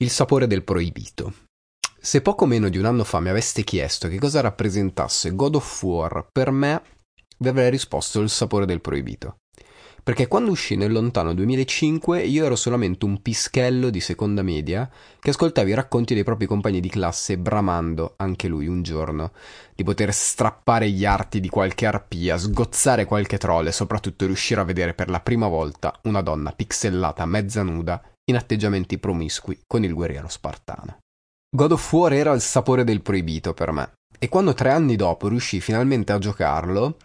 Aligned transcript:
Il 0.00 0.10
sapore 0.10 0.46
del 0.46 0.62
proibito. 0.62 1.32
Se 2.00 2.22
poco 2.22 2.46
meno 2.46 2.68
di 2.68 2.78
un 2.78 2.84
anno 2.84 3.02
fa 3.02 3.18
mi 3.18 3.30
aveste 3.30 3.64
chiesto 3.64 4.06
che 4.06 4.20
cosa 4.20 4.40
rappresentasse 4.40 5.34
God 5.34 5.56
of 5.56 5.82
War 5.82 6.28
per 6.30 6.52
me, 6.52 6.80
vi 7.38 7.48
avrei 7.48 7.68
risposto 7.68 8.20
il 8.20 8.28
sapore 8.28 8.64
del 8.64 8.80
proibito. 8.80 9.38
Perché 10.04 10.28
quando 10.28 10.52
uscì 10.52 10.76
nel 10.76 10.92
lontano 10.92 11.34
2005 11.34 12.22
io 12.22 12.44
ero 12.44 12.54
solamente 12.54 13.06
un 13.06 13.20
pischello 13.20 13.90
di 13.90 13.98
seconda 13.98 14.42
media 14.42 14.88
che 15.18 15.30
ascoltava 15.30 15.68
i 15.68 15.74
racconti 15.74 16.14
dei 16.14 16.22
propri 16.22 16.46
compagni 16.46 16.78
di 16.78 16.90
classe 16.90 17.36
bramando, 17.36 18.14
anche 18.18 18.46
lui 18.46 18.68
un 18.68 18.82
giorno, 18.82 19.32
di 19.74 19.82
poter 19.82 20.14
strappare 20.14 20.88
gli 20.90 21.04
arti 21.04 21.40
di 21.40 21.48
qualche 21.48 21.86
arpia, 21.86 22.38
sgozzare 22.38 23.04
qualche 23.04 23.36
troll 23.36 23.66
e 23.66 23.72
soprattutto 23.72 24.26
riuscire 24.26 24.60
a 24.60 24.64
vedere 24.64 24.94
per 24.94 25.10
la 25.10 25.18
prima 25.18 25.48
volta 25.48 25.98
una 26.04 26.22
donna 26.22 26.52
pixellata 26.52 27.26
mezza 27.26 27.64
nuda 27.64 28.00
in 28.28 28.36
atteggiamenti 28.36 28.98
promiscui 28.98 29.60
con 29.66 29.84
il 29.84 29.94
guerriero 29.94 30.28
spartano. 30.28 30.98
God 31.50 31.72
of 31.72 31.92
War 31.92 32.12
era 32.12 32.32
il 32.32 32.40
sapore 32.40 32.84
del 32.84 33.02
proibito 33.02 33.54
per 33.54 33.72
me, 33.72 33.92
e 34.18 34.28
quando 34.28 34.54
tre 34.54 34.70
anni 34.70 34.96
dopo 34.96 35.28
riuscii 35.28 35.60
finalmente 35.60 36.12
a 36.12 36.18
giocarlo, 36.18 36.98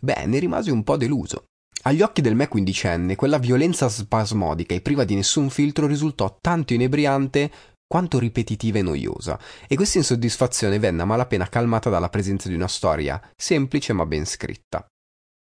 beh, 0.00 0.26
ne 0.26 0.38
rimasi 0.38 0.70
un 0.70 0.82
po' 0.82 0.96
deluso. 0.96 1.44
Agli 1.82 2.02
occhi 2.02 2.20
del 2.20 2.34
me 2.34 2.48
quindicenne, 2.48 3.14
quella 3.14 3.38
violenza 3.38 3.88
spasmodica 3.88 4.74
e 4.74 4.80
priva 4.80 5.04
di 5.04 5.14
nessun 5.14 5.50
filtro 5.50 5.86
risultò 5.86 6.36
tanto 6.40 6.74
inebriante 6.74 7.50
quanto 7.86 8.18
ripetitiva 8.18 8.78
e 8.78 8.82
noiosa, 8.82 9.38
e 9.68 9.76
questa 9.76 9.98
insoddisfazione 9.98 10.80
venne 10.80 11.02
a 11.02 11.04
malapena 11.04 11.48
calmata 11.48 11.88
dalla 11.88 12.08
presenza 12.08 12.48
di 12.48 12.56
una 12.56 12.66
storia 12.66 13.20
semplice 13.36 13.92
ma 13.92 14.04
ben 14.04 14.26
scritta. 14.26 14.84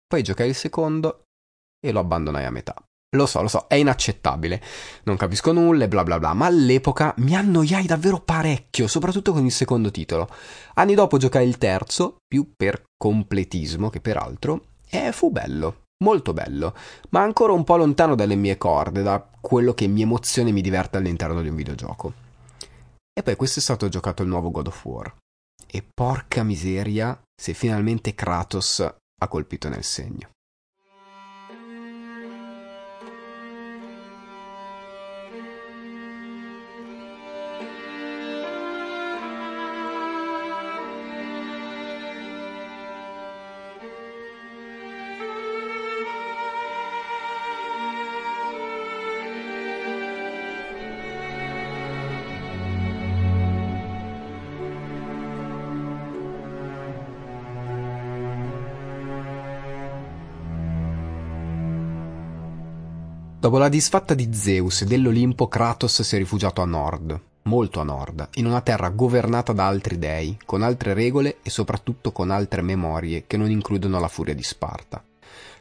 Poi 0.07 0.23
giocai 0.23 0.49
il 0.49 0.55
secondo 0.55 1.25
e 1.85 1.91
lo 1.91 1.99
abbandonai 1.99 2.45
a 2.45 2.51
metà. 2.51 2.88
Lo 3.17 3.25
so, 3.25 3.41
lo 3.41 3.49
so, 3.49 3.67
è 3.69 3.75
inaccettabile. 3.77 4.63
Non 5.05 5.17
capisco 5.17 5.53
nulla 5.53 5.89
bla 5.89 6.03
bla 6.03 6.19
bla, 6.19 6.35
ma 6.35 6.45
all'epoca 6.45 7.15
mi 7.19 7.35
annoiai 7.35 7.87
davvero 7.87 8.21
parecchio, 8.21 8.87
soprattutto 8.87 9.33
con 9.33 9.47
il 9.47 9.53
secondo 9.53 9.91
titolo. 9.91 10.29
Anni 10.75 10.95
dopo 10.95 11.17
giocai 11.17 11.49
il 11.49 11.57
terzo, 11.57 12.19
più 12.27 12.53
per 12.55 12.85
completismo 12.99 13.89
che 13.89 14.01
per 14.01 14.19
altro, 14.19 14.67
e 14.91 15.13
fu 15.13 15.31
bello, 15.31 15.85
molto 16.05 16.35
bello, 16.35 16.75
ma 17.11 17.23
ancora 17.23 17.55
un 17.55 17.65
po' 17.65 17.77
lontano 17.77 18.15
dalle 18.15 18.35
mie 18.35 18.59
corde, 18.59 19.03
da 19.03 19.27
quello 19.41 19.73
che 19.73 19.87
mi 19.87 20.03
emoziona 20.03 20.51
e 20.51 20.53
mi 20.53 20.61
diverte 20.61 20.99
all'interno 20.99 21.41
di 21.41 21.49
un 21.49 21.57
videogioco. 21.57 22.13
E 23.19 23.23
poi 23.23 23.37
questo 23.37 23.59
è 23.59 23.63
stato 23.63 23.89
giocato 23.89 24.23
il 24.23 24.29
nuovo 24.29 24.51
God 24.51 24.67
of 24.67 24.85
War. 24.85 25.17
E 25.67 25.83
porca 25.95 26.43
miseria 26.43 27.19
se 27.35 27.55
finalmente 27.55 28.15
Kratos 28.15 28.81
ha 28.81 29.29
colpito 29.29 29.69
nel 29.71 29.85
segno. 29.85 30.29
Dopo 63.49 63.61
la 63.61 63.71
disfatta 63.71 64.13
di 64.13 64.29
Zeus 64.35 64.83
e 64.83 64.85
dell'Olimpo, 64.85 65.49
Kratos 65.49 66.03
si 66.03 66.15
è 66.15 66.19
rifugiato 66.19 66.61
a 66.61 66.67
nord, 66.67 67.19
molto 67.45 67.81
a 67.81 67.83
nord, 67.83 68.29
in 68.35 68.45
una 68.45 68.61
terra 68.61 68.91
governata 68.91 69.55
da 69.55 69.67
altri 69.67 69.99
dei, 69.99 70.37
con 70.45 70.61
altre 70.61 70.93
regole 70.93 71.39
e 71.43 71.49
soprattutto 71.49 72.13
con 72.13 72.31
altre 72.31 72.61
memorie 72.61 73.25
che 73.27 73.39
non 73.39 73.51
includono 73.51 73.99
la 74.01 74.09
furia 74.09 74.35
di 74.35 74.43
Sparta. 74.43 75.03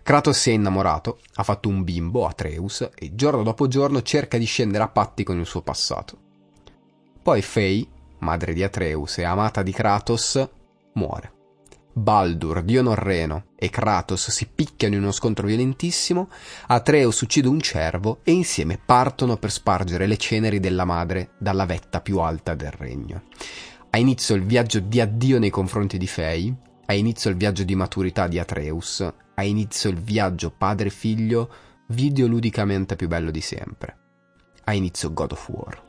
Kratos 0.03 0.37
si 0.37 0.49
è 0.49 0.53
innamorato, 0.53 1.19
ha 1.35 1.43
fatto 1.43 1.69
un 1.69 1.85
bimbo, 1.85 2.27
Atreus, 2.27 2.89
e 2.93 3.15
giorno 3.15 3.41
dopo 3.41 3.69
giorno 3.69 4.01
cerca 4.01 4.37
di 4.37 4.43
scendere 4.43 4.83
a 4.83 4.89
patti 4.89 5.23
con 5.23 5.39
il 5.39 5.45
suo 5.45 5.61
passato. 5.61 6.17
Poi 7.23 7.41
Faye, 7.41 7.87
madre 8.17 8.51
di 8.51 8.63
Atreus 8.63 9.19
e 9.19 9.23
amata 9.23 9.63
di 9.63 9.71
Kratos, 9.71 10.45
muore. 10.95 11.36
Baldur, 11.97 12.61
dio 12.61 12.83
norreno, 12.83 13.45
e 13.55 13.71
Kratos 13.71 14.29
si 14.29 14.47
picchiano 14.53 14.93
in 14.93 15.01
uno 15.01 15.11
scontro 15.11 15.47
violentissimo, 15.47 16.29
Atreus 16.67 17.21
uccide 17.21 17.47
un 17.47 17.59
cervo 17.59 18.19
e 18.23 18.33
insieme 18.33 18.77
partono 18.77 19.37
per 19.37 19.51
spargere 19.51 20.05
le 20.05 20.15
ceneri 20.17 20.59
della 20.59 20.85
madre 20.85 21.31
dalla 21.39 21.65
vetta 21.65 21.99
più 21.99 22.19
alta 22.19 22.53
del 22.53 22.69
regno. 22.69 23.23
Ha 23.89 23.97
inizio 23.97 24.35
il 24.35 24.43
viaggio 24.43 24.79
di 24.79 25.01
addio 25.01 25.39
nei 25.39 25.49
confronti 25.49 25.97
di 25.97 26.05
Fei, 26.05 26.55
ha 26.85 26.93
inizio 26.93 27.31
il 27.31 27.35
viaggio 27.35 27.63
di 27.63 27.73
maturità 27.73 28.27
di 28.27 28.37
Atreus, 28.37 29.01
ha 29.33 29.43
inizio 29.43 29.89
il 29.89 29.97
viaggio 29.97 30.51
padre-figlio 30.51 31.51
videoludicamente 31.87 32.95
più 32.95 33.07
bello 33.07 33.31
di 33.31 33.41
sempre. 33.41 33.97
Ha 34.65 34.73
inizio 34.73 35.11
God 35.13 35.31
of 35.31 35.49
War. 35.49 35.86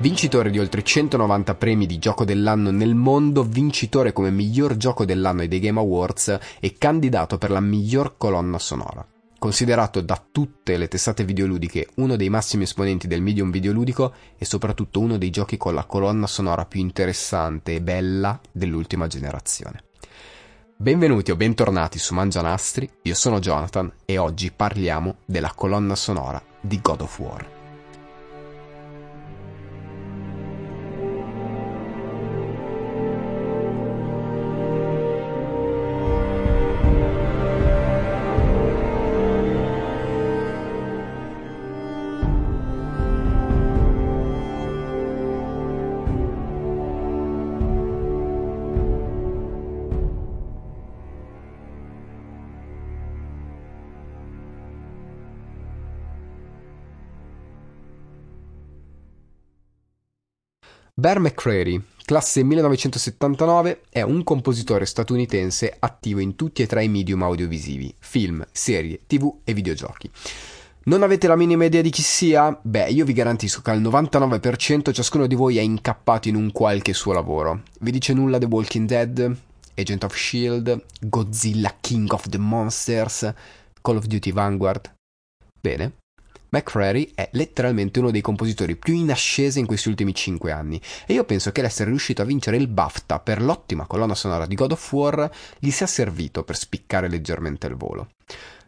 'Vincitore 0.00 0.50
di 0.50 0.60
oltre 0.60 0.84
190 0.84 1.56
premi 1.56 1.84
di 1.84 1.98
gioco 1.98 2.24
dell'anno 2.24 2.70
nel 2.70 2.94
mondo, 2.94 3.42
vincitore 3.42 4.12
come 4.12 4.30
miglior 4.30 4.76
gioco 4.76 5.04
dell'anno 5.04 5.44
dei 5.44 5.58
Game 5.58 5.80
Awards 5.80 6.38
e 6.60 6.76
candidato 6.78 7.36
per 7.36 7.50
la 7.50 7.58
miglior 7.58 8.16
colonna 8.16 8.60
sonora. 8.60 9.04
Considerato 9.40 10.00
da 10.00 10.24
tutte 10.30 10.76
le 10.76 10.86
testate 10.86 11.24
videoludiche 11.24 11.88
uno 11.96 12.14
dei 12.14 12.28
massimi 12.28 12.62
esponenti 12.62 13.08
del 13.08 13.22
medium 13.22 13.50
videoludico 13.50 14.14
e 14.38 14.44
soprattutto 14.44 15.00
uno 15.00 15.18
dei 15.18 15.30
giochi 15.30 15.56
con 15.56 15.74
la 15.74 15.84
colonna 15.84 16.28
sonora 16.28 16.64
più 16.64 16.80
interessante 16.80 17.74
e 17.74 17.80
bella 17.80 18.40
dell'ultima 18.52 19.08
generazione. 19.08 19.82
Benvenuti 20.76 21.32
o 21.32 21.36
bentornati 21.36 21.98
su 21.98 22.14
Mangianastri, 22.14 22.88
io 23.02 23.14
sono 23.14 23.40
Jonathan 23.40 23.92
e 24.04 24.16
oggi 24.16 24.52
parliamo 24.52 25.16
della 25.24 25.52
colonna 25.56 25.96
sonora 25.96 26.40
di 26.60 26.78
God 26.80 27.00
of 27.00 27.18
War. 27.18 27.57
Bear 61.08 61.20
McCreary, 61.20 61.82
classe 62.04 62.44
1979, 62.44 63.84
è 63.88 64.02
un 64.02 64.22
compositore 64.22 64.84
statunitense 64.84 65.74
attivo 65.78 66.20
in 66.20 66.36
tutti 66.36 66.60
e 66.60 66.66
tre 66.66 66.84
i 66.84 66.88
medium 66.88 67.22
audiovisivi, 67.22 67.94
film, 67.98 68.46
serie, 68.52 69.00
tv 69.06 69.38
e 69.42 69.54
videogiochi. 69.54 70.10
Non 70.82 71.02
avete 71.02 71.26
la 71.26 71.34
minima 71.34 71.64
idea 71.64 71.80
di 71.80 71.88
chi 71.88 72.02
sia? 72.02 72.54
Beh, 72.60 72.90
io 72.90 73.06
vi 73.06 73.14
garantisco 73.14 73.62
che 73.62 73.70
al 73.70 73.80
99% 73.80 74.92
ciascuno 74.92 75.26
di 75.26 75.34
voi 75.34 75.56
è 75.56 75.62
incappato 75.62 76.28
in 76.28 76.34
un 76.34 76.52
qualche 76.52 76.92
suo 76.92 77.14
lavoro. 77.14 77.62
Vi 77.80 77.90
dice 77.90 78.12
nulla 78.12 78.36
The 78.36 78.44
Walking 78.44 78.86
Dead? 78.86 79.36
Agent 79.76 80.04
of 80.04 80.14
Shield, 80.14 80.84
Godzilla 81.00 81.74
King 81.80 82.12
of 82.12 82.28
the 82.28 82.36
Monsters, 82.36 83.32
Call 83.80 83.96
of 83.96 84.04
Duty 84.04 84.30
Vanguard. 84.30 84.92
Bene, 85.58 85.92
McCreary 86.50 87.10
è 87.14 87.28
letteralmente 87.32 87.98
uno 87.98 88.10
dei 88.10 88.20
compositori 88.20 88.76
più 88.76 88.94
in 88.94 89.10
ascesa 89.10 89.58
in 89.58 89.66
questi 89.66 89.88
ultimi 89.88 90.14
5 90.14 90.50
anni 90.50 90.80
e 91.06 91.12
io 91.12 91.24
penso 91.24 91.52
che 91.52 91.62
l'essere 91.62 91.90
riuscito 91.90 92.22
a 92.22 92.24
vincere 92.24 92.56
il 92.56 92.68
BAFTA 92.68 93.20
per 93.20 93.42
l'ottima 93.42 93.86
colonna 93.86 94.14
sonora 94.14 94.46
di 94.46 94.54
God 94.54 94.72
of 94.72 94.92
War 94.92 95.30
gli 95.58 95.70
sia 95.70 95.86
servito 95.86 96.44
per 96.44 96.56
spiccare 96.56 97.08
leggermente 97.08 97.66
il 97.66 97.74
volo. 97.74 98.08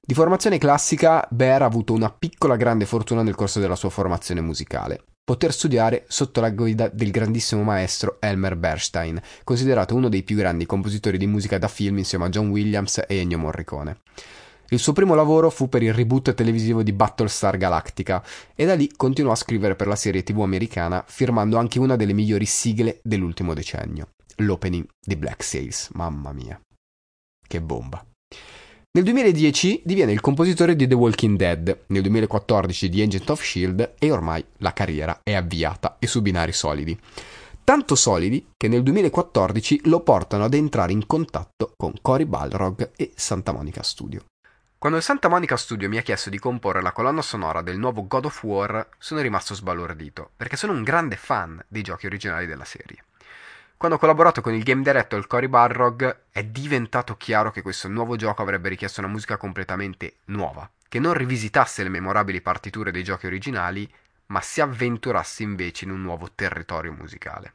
Di 0.01 0.15
formazione 0.15 0.59
classica, 0.59 1.27
Bear 1.31 1.63
ha 1.63 1.67
avuto 1.67 1.93
una 1.93 2.11
piccola 2.11 2.57
grande 2.57 2.85
fortuna 2.85 3.23
nel 3.23 3.35
corso 3.35 3.61
della 3.61 3.77
sua 3.77 3.91
formazione 3.91 4.41
musicale. 4.41 5.05
Poter 5.23 5.53
studiare 5.53 6.05
sotto 6.09 6.41
la 6.41 6.51
guida 6.51 6.89
del 6.89 7.13
grandissimo 7.13 7.63
maestro 7.63 8.17
Elmer 8.19 8.57
Bernstein, 8.57 9.21
considerato 9.45 9.95
uno 9.95 10.09
dei 10.09 10.25
più 10.25 10.35
grandi 10.35 10.67
compositori 10.67 11.19
di 11.19 11.29
musica 11.29 11.59
da 11.59 11.69
film 11.69 11.99
insieme 11.99 12.25
a 12.25 12.29
John 12.29 12.49
Williams 12.49 13.05
e 13.07 13.19
Ennio 13.19 13.39
Morricone. 13.39 14.01
Il 14.73 14.79
suo 14.79 14.93
primo 14.93 15.15
lavoro 15.15 15.51
fu 15.51 15.69
per 15.69 15.83
il 15.83 15.93
reboot 15.93 16.33
televisivo 16.33 16.85
di 16.85 16.93
Battlestar 16.93 17.57
Galactica 17.57 18.25
e 18.55 18.65
da 18.65 18.75
lì 18.75 18.89
continuò 18.95 19.33
a 19.33 19.37
scrivere 19.37 19.75
per 19.75 19.89
la 19.89 19.97
serie 19.97 20.23
tv 20.23 20.43
americana, 20.43 21.03
firmando 21.05 21.57
anche 21.57 21.81
una 21.81 21.97
delle 21.97 22.13
migliori 22.13 22.47
sigle 22.47 23.01
dell'ultimo 23.03 23.53
decennio, 23.53 24.11
l'opening 24.37 24.87
di 25.05 25.17
Black 25.17 25.43
Sails. 25.43 25.91
Mamma 25.95 26.33
mia, 26.33 26.61
che 27.49 27.61
bomba. 27.61 28.05
Nel 28.93 29.03
2010 29.03 29.83
diviene 29.85 30.13
il 30.13 30.21
compositore 30.21 30.77
di 30.77 30.87
The 30.87 30.95
Walking 30.95 31.37
Dead, 31.37 31.85
nel 31.89 32.03
2014 32.03 32.89
di 32.89 33.03
Agent 33.03 33.29
of 33.31 33.43
Shield 33.43 33.95
e 33.99 34.11
ormai 34.13 34.45
la 34.59 34.73
carriera 34.73 35.19
è 35.25 35.35
avviata 35.35 35.97
e 35.99 36.07
su 36.07 36.23
binari 36.23 36.53
solidi. 36.53 36.97
Tanto 37.65 37.97
solidi 37.97 38.53
che 38.57 38.69
nel 38.69 38.85
2014 38.85 39.81
lo 39.85 40.01
portano 40.01 40.45
ad 40.45 40.55
entrare 40.55 40.93
in 40.93 41.07
contatto 41.07 41.73
con 41.77 41.93
Cory 42.01 42.25
Balrog 42.25 42.93
e 42.97 43.11
Santa 43.17 43.51
Monica 43.51 43.83
Studio. 43.83 44.27
Quando 44.81 44.97
il 44.97 45.05
Santa 45.05 45.29
Monica 45.29 45.59
Studio 45.59 45.91
mi 45.91 45.99
ha 45.99 46.03
chiesto 46.03 46.31
di 46.31 46.39
comporre 46.39 46.81
la 46.81 46.93
colonna 46.93 47.21
sonora 47.21 47.61
del 47.61 47.77
nuovo 47.77 48.07
God 48.07 48.25
of 48.25 48.43
War, 48.45 48.89
sono 48.97 49.21
rimasto 49.21 49.53
sbalordito, 49.53 50.31
perché 50.35 50.57
sono 50.57 50.73
un 50.73 50.83
grande 50.83 51.17
fan 51.17 51.63
dei 51.69 51.83
giochi 51.83 52.07
originali 52.07 52.47
della 52.47 52.65
serie. 52.65 53.05
Quando 53.77 53.99
ho 53.99 54.01
collaborato 54.01 54.41
con 54.41 54.55
il 54.55 54.63
game 54.63 54.81
director 54.81 55.27
Cory 55.27 55.49
Barrog, 55.49 56.21
è 56.31 56.45
diventato 56.45 57.19
chiaro 57.19 57.51
che 57.51 57.61
questo 57.61 57.89
nuovo 57.89 58.17
gioco 58.17 58.41
avrebbe 58.41 58.71
richiesto 58.71 59.01
una 59.01 59.11
musica 59.11 59.37
completamente 59.37 60.15
nuova, 60.29 60.67
che 60.89 60.99
non 60.99 61.13
rivisitasse 61.13 61.83
le 61.83 61.91
memorabili 61.91 62.41
partiture 62.41 62.91
dei 62.91 63.05
giochi 63.05 63.27
originali, 63.27 63.87
ma 64.29 64.41
si 64.41 64.63
avventurasse 64.63 65.43
invece 65.43 65.85
in 65.85 65.91
un 65.91 66.01
nuovo 66.01 66.31
territorio 66.35 66.93
musicale. 66.93 67.53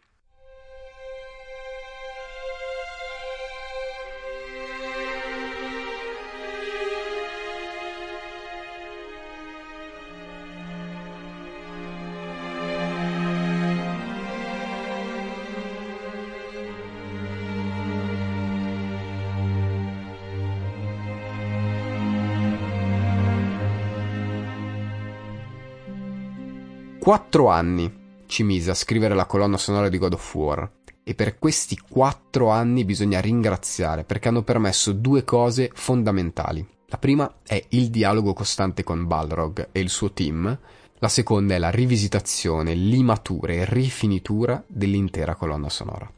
Quattro 27.06 27.50
anni 27.50 28.24
ci 28.25 28.42
mise 28.42 28.72
a 28.72 28.74
scrivere 28.74 29.13
la 29.13 29.28
colonna 29.28 29.57
sonora 29.57 29.90
di 29.90 30.00
God 30.00 30.13
of 30.13 30.34
War 30.34 30.72
e 31.04 31.13
per 31.13 31.38
questi 31.38 31.78
quattro 31.78 32.50
anni 32.50 32.84
bisogna 32.84 33.22
ringraziare 33.22 34.04
perché 34.04 34.30
hanno 34.30 34.42
permesso 34.42 34.92
due 34.92 35.24
cose 35.24 35.69
fondamentali. 35.72 36.68
La 36.88 36.98
prima 36.98 37.31
è 37.46 37.63
il 37.69 37.92
dialogo 37.92 38.34
costante 38.34 38.84
con 38.84 39.06
Balrog 39.06 39.69
e 39.72 39.81
il 39.81 39.90
suo 39.90 40.13
team 40.13 40.57
la 41.00 41.10
seconda 41.10 41.56
è 41.56 41.58
la 41.58 41.70
rivisitazione, 41.70 42.74
limatura 42.74 43.52
e 43.52 43.66
rifinitura 43.66 44.64
dell'intera 44.66 45.36
colonna 45.36 45.68
sonora. 45.68 46.10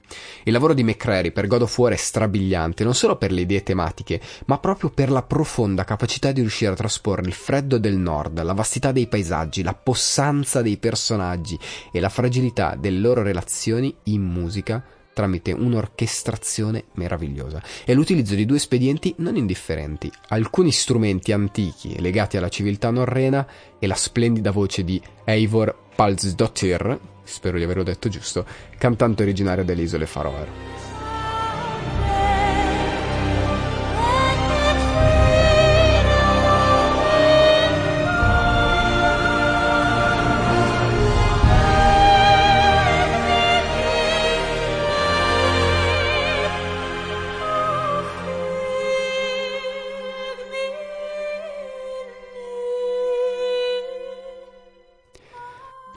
Il 0.43 0.53
lavoro 0.53 0.75
di 0.75 0.83
McCrary 0.83 1.31
per 1.31 1.47
God 1.47 1.63
of 1.63 1.77
War 1.77 1.93
è 1.93 1.95
strabiliante 1.95 2.83
non 2.83 2.93
solo 2.93 3.15
per 3.15 3.31
le 3.31 3.41
idee 3.41 3.63
tematiche, 3.63 4.21
ma 4.45 4.59
proprio 4.59 4.91
per 4.91 5.09
la 5.09 5.23
profonda 5.23 5.83
capacità 5.83 6.31
di 6.31 6.41
riuscire 6.41 6.71
a 6.71 6.75
trasporre 6.75 7.25
il 7.25 7.33
freddo 7.33 7.79
del 7.79 7.97
nord, 7.97 8.41
la 8.43 8.53
vastità 8.53 8.91
dei 8.91 9.07
paesaggi, 9.07 9.63
la 9.63 9.73
possanza 9.73 10.61
dei 10.61 10.77
personaggi 10.77 11.57
e 11.91 11.99
la 11.99 12.09
fragilità 12.09 12.75
delle 12.75 12.99
loro 12.99 13.23
relazioni 13.23 13.93
in 14.03 14.21
musica 14.21 14.83
tramite 15.17 15.51
un'orchestrazione 15.51 16.83
meravigliosa 16.93 17.59
e 17.85 17.95
l'utilizzo 17.95 18.35
di 18.35 18.45
due 18.45 18.57
espedienti 18.57 19.15
non 19.17 19.35
indifferenti, 19.35 20.11
alcuni 20.27 20.71
strumenti 20.71 21.31
antichi 21.31 21.99
legati 21.99 22.37
alla 22.37 22.49
civiltà 22.49 22.91
norrena 22.91 23.47
e 23.79 23.87
la 23.87 23.95
splendida 23.95 24.51
voce 24.51 24.83
di 24.83 25.01
Eivor 25.23 25.75
Palsdottir, 25.95 26.99
spero 27.23 27.57
di 27.57 27.63
averlo 27.63 27.81
detto 27.81 28.09
giusto, 28.09 28.45
cantante 28.77 29.23
originaria 29.23 29.63
delle 29.63 29.81
isole 29.81 30.05
Faroe. 30.05 30.86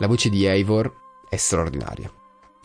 La 0.00 0.06
voce 0.06 0.30
di 0.30 0.46
Eivor 0.46 0.90
è 1.28 1.36
straordinaria. 1.36 2.10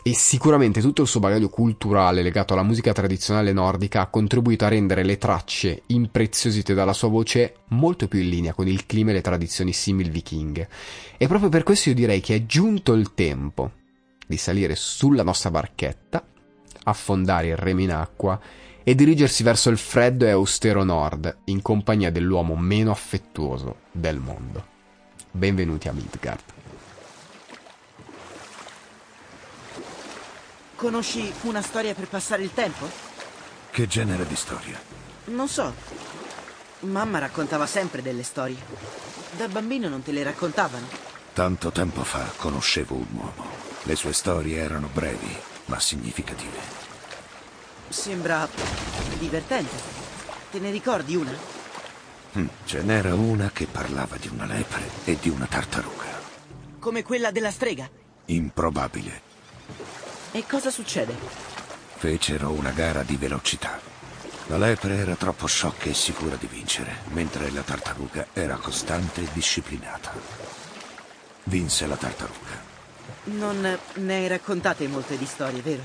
E 0.02 0.14
sicuramente 0.14 0.80
tutto 0.80 1.02
il 1.02 1.08
suo 1.10 1.20
bagaglio 1.20 1.50
culturale 1.50 2.22
legato 2.22 2.54
alla 2.54 2.64
musica 2.64 2.94
tradizionale 2.94 3.52
nordica 3.52 4.00
ha 4.00 4.08
contribuito 4.08 4.64
a 4.64 4.70
rendere 4.70 5.04
le 5.04 5.18
tracce 5.18 5.82
impreziosite 5.88 6.74
dalla 6.74 6.94
sua 6.94 7.10
voce 7.10 7.56
molto 7.70 8.08
più 8.08 8.20
in 8.22 8.30
linea 8.30 8.54
con 8.54 8.70
il 8.70 8.86
clima 8.86 9.10
e 9.10 9.16
le 9.16 9.22
tradizioni 9.22 9.74
simil 9.74 10.12
vichinghe. 10.12 10.70
E 11.18 11.28
proprio 11.28 11.50
per 11.50 11.64
questo 11.64 11.90
io 11.90 11.96
direi 11.96 12.22
che 12.22 12.36
è 12.36 12.46
giunto 12.46 12.94
il 12.94 13.14
tempo 13.14 13.72
di 14.26 14.38
salire 14.38 14.76
sulla 14.76 15.24
nostra 15.24 15.52
barchetta, 15.52 16.26
affondare 16.84 17.48
il 17.48 17.58
remo 17.58 17.82
in 17.82 17.92
acqua 17.92 18.40
e 18.82 18.96
dirigersi 18.96 19.44
verso 19.44 19.70
il 19.70 19.78
freddo 19.78 20.26
e 20.26 20.30
austero 20.30 20.86
nord 20.86 21.40
in 21.46 21.62
compagnia 21.62 22.12
dell'uomo 22.12 22.56
meno 22.56 22.92
affettuoso 22.92 23.80
del 23.92 24.20
mondo. 24.20 24.66
Benvenuti 25.32 25.90
a 25.90 25.92
Midgard. 25.92 26.55
Conosci 30.76 31.32
una 31.44 31.62
storia 31.62 31.94
per 31.94 32.08
passare 32.08 32.44
il 32.44 32.54
tempo? 32.54 32.88
Che 33.72 33.88
genere 33.88 34.28
di 34.28 34.36
storia? 34.36 34.78
Non 35.26 35.48
so. 35.48 35.74
Mamma 36.82 37.20
raccontava 37.20 37.66
sempre 37.66 38.02
delle 38.02 38.24
storie. 38.24 38.58
Da 39.38 39.48
bambino 39.48 39.88
non 39.88 40.04
te 40.04 40.12
le 40.12 40.24
raccontavano? 40.24 40.86
Tanto 41.34 41.72
tempo 41.72 42.04
fa 42.04 42.32
conoscevo 42.38 42.96
un 42.96 43.06
uomo. 43.12 43.46
Le 43.84 43.96
sue 43.96 44.14
storie 44.14 44.58
erano 44.58 44.90
brevi, 44.92 45.36
ma 45.66 45.80
significative. 45.80 46.58
Sembra 47.88 48.48
divertente. 49.18 49.76
Te 50.52 50.60
ne 50.60 50.72
ricordi 50.72 51.16
una? 51.16 51.34
Hm, 52.34 52.48
ce 52.66 52.82
n'era 52.82 53.14
una 53.14 53.50
che 53.52 53.66
parlava 53.66 54.18
di 54.18 54.28
una 54.28 54.46
lepre 54.46 54.84
e 55.06 55.18
di 55.22 55.30
una 55.30 55.46
tartaruga. 55.46 56.20
Come 56.80 57.04
quella 57.04 57.32
della 57.32 57.52
strega? 57.52 57.90
Improbabile. 58.26 59.25
E 60.36 60.44
cosa 60.46 60.70
succede? 60.70 61.16
Fecero 61.96 62.52
una 62.52 62.72
gara 62.72 63.04
di 63.04 63.16
velocità. 63.16 63.80
La 64.48 64.58
lepre 64.58 64.98
era 64.98 65.16
troppo 65.16 65.48
sciocca 65.48 65.86
e 65.86 65.94
sicura 65.94 66.36
di 66.36 66.46
vincere, 66.48 66.98
mentre 67.14 67.50
la 67.52 67.62
tartaruga 67.62 68.28
era 68.34 68.58
costante 68.58 69.22
e 69.22 69.28
disciplinata. 69.32 70.12
Vinse 71.44 71.88
la 71.88 71.96
tartaruga. 71.96 72.62
Non 73.24 73.80
ne 73.94 74.14
hai 74.14 74.28
raccontate 74.28 74.90
molte 74.90 75.18
di 75.18 75.26
storie, 75.26 75.62
vero? 75.62 75.84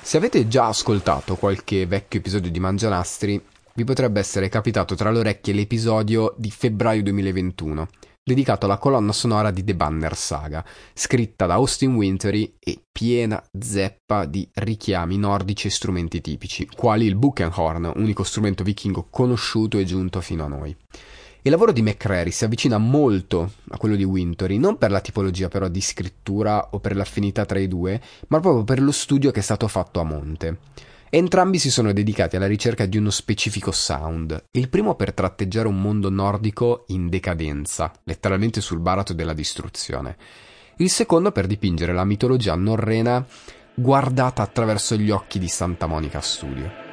Se 0.00 0.16
avete 0.16 0.48
già 0.48 0.68
ascoltato 0.68 1.36
qualche 1.36 1.84
vecchio 1.84 2.20
episodio 2.20 2.50
di 2.50 2.60
Mangianastri, 2.60 3.44
vi 3.74 3.84
potrebbe 3.84 4.20
essere 4.20 4.48
capitato 4.48 4.94
tra 4.94 5.10
le 5.10 5.18
orecchie 5.18 5.52
l'episodio 5.52 6.32
di 6.38 6.50
febbraio 6.50 7.02
2021 7.02 7.88
dedicato 8.28 8.66
alla 8.66 8.76
colonna 8.76 9.12
sonora 9.12 9.50
di 9.50 9.64
The 9.64 9.74
Banner 9.74 10.14
Saga, 10.14 10.62
scritta 10.92 11.46
da 11.46 11.54
Austin 11.54 11.94
Wintory 11.94 12.56
e 12.58 12.82
piena 12.92 13.42
zeppa 13.58 14.26
di 14.26 14.46
richiami 14.52 15.16
nordici 15.16 15.66
e 15.66 15.70
strumenti 15.70 16.20
tipici, 16.20 16.66
quali 16.66 17.06
il 17.06 17.16
Buchenhorn, 17.16 17.92
unico 17.96 18.22
strumento 18.22 18.62
vichingo 18.62 19.06
conosciuto 19.08 19.78
e 19.78 19.84
giunto 19.84 20.20
fino 20.20 20.44
a 20.44 20.48
noi. 20.48 20.76
Il 21.42 21.50
lavoro 21.50 21.72
di 21.72 21.80
McCreary 21.80 22.30
si 22.30 22.44
avvicina 22.44 22.76
molto 22.76 23.52
a 23.70 23.78
quello 23.78 23.96
di 23.96 24.04
Wintory, 24.04 24.58
non 24.58 24.76
per 24.76 24.90
la 24.90 25.00
tipologia 25.00 25.48
però 25.48 25.68
di 25.68 25.80
scrittura 25.80 26.68
o 26.72 26.80
per 26.80 26.94
l'affinità 26.94 27.46
tra 27.46 27.58
i 27.58 27.68
due, 27.68 28.00
ma 28.28 28.40
proprio 28.40 28.64
per 28.64 28.82
lo 28.82 28.92
studio 28.92 29.30
che 29.30 29.40
è 29.40 29.42
stato 29.42 29.66
fatto 29.68 30.00
a 30.00 30.04
monte. 30.04 30.58
Entrambi 31.10 31.58
si 31.58 31.70
sono 31.70 31.92
dedicati 31.94 32.36
alla 32.36 32.46
ricerca 32.46 32.84
di 32.84 32.98
uno 32.98 33.08
specifico 33.08 33.72
sound, 33.72 34.44
il 34.50 34.68
primo 34.68 34.94
per 34.94 35.14
tratteggiare 35.14 35.66
un 35.66 35.80
mondo 35.80 36.10
nordico 36.10 36.84
in 36.88 37.08
decadenza, 37.08 37.92
letteralmente 38.04 38.60
sul 38.60 38.80
baratro 38.80 39.14
della 39.14 39.32
distruzione, 39.32 40.16
il 40.76 40.90
secondo 40.90 41.32
per 41.32 41.46
dipingere 41.46 41.94
la 41.94 42.04
mitologia 42.04 42.54
norrena 42.54 43.24
guardata 43.74 44.42
attraverso 44.42 44.96
gli 44.96 45.10
occhi 45.10 45.38
di 45.38 45.48
Santa 45.48 45.86
Monica 45.86 46.20
Studio. 46.20 46.87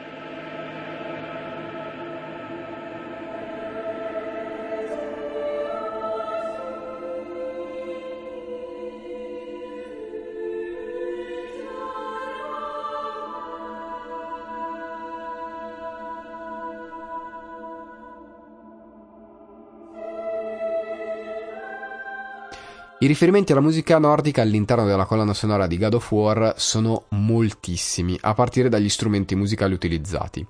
I 23.05 23.07
riferimenti 23.07 23.51
alla 23.51 23.62
musica 23.62 24.00
nordica 24.00 24.41
all'interno 24.41 24.88
della 24.88 25.05
colonna 25.05 25.35
sonora 25.35 25.67
di 25.67 25.77
God 25.77 25.93
of 25.93 26.12
War 26.12 26.55
sono 26.57 27.03
moltissimi, 27.09 28.17
a 28.19 28.33
partire 28.33 28.67
dagli 28.67 28.89
strumenti 28.89 29.35
musicali 29.35 29.75
utilizzati. 29.75 30.43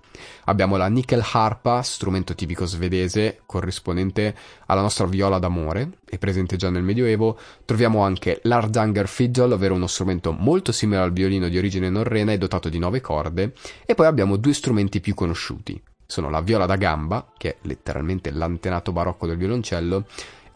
Abbiamo 0.46 0.78
la 0.78 0.88
nickel 0.88 1.22
harpa, 1.34 1.82
strumento 1.82 2.34
tipico 2.34 2.66
svedese, 2.66 3.42
corrispondente 3.46 4.34
alla 4.68 4.80
nostra 4.80 5.06
viola 5.06 5.38
d'amore, 5.38 5.98
è 6.06 6.18
presente 6.18 6.56
già 6.56 6.70
nel 6.70 6.84
Medioevo. 6.84 7.38
Troviamo 7.66 8.04
anche 8.04 8.40
l'Ardanger 8.44 9.10
fiddle, 9.10 9.54
ovvero 9.54 9.74
uno 9.74 9.88
strumento 9.88 10.32
molto 10.32 10.72
simile 10.72 11.02
al 11.02 11.12
violino 11.12 11.50
di 11.50 11.58
origine 11.58 11.90
norrena 11.90 12.32
e 12.32 12.38
dotato 12.38 12.70
di 12.70 12.80
nove 12.80 13.02
corde. 13.02 13.52
E 13.86 13.96
poi 13.96 14.06
abbiamo 14.06 14.38
due 14.38 14.54
strumenti 14.54 15.02
più 15.02 15.14
conosciuti. 15.14 15.84
Sono 16.08 16.30
la 16.30 16.40
viola 16.40 16.66
da 16.66 16.78
gamba, 16.78 17.34
che 17.36 17.50
è 17.50 17.56
letteralmente 17.64 18.32
l'antenato 18.32 18.94
barocco 18.94 19.28
del 19.28 19.36
violoncello, 19.36 20.06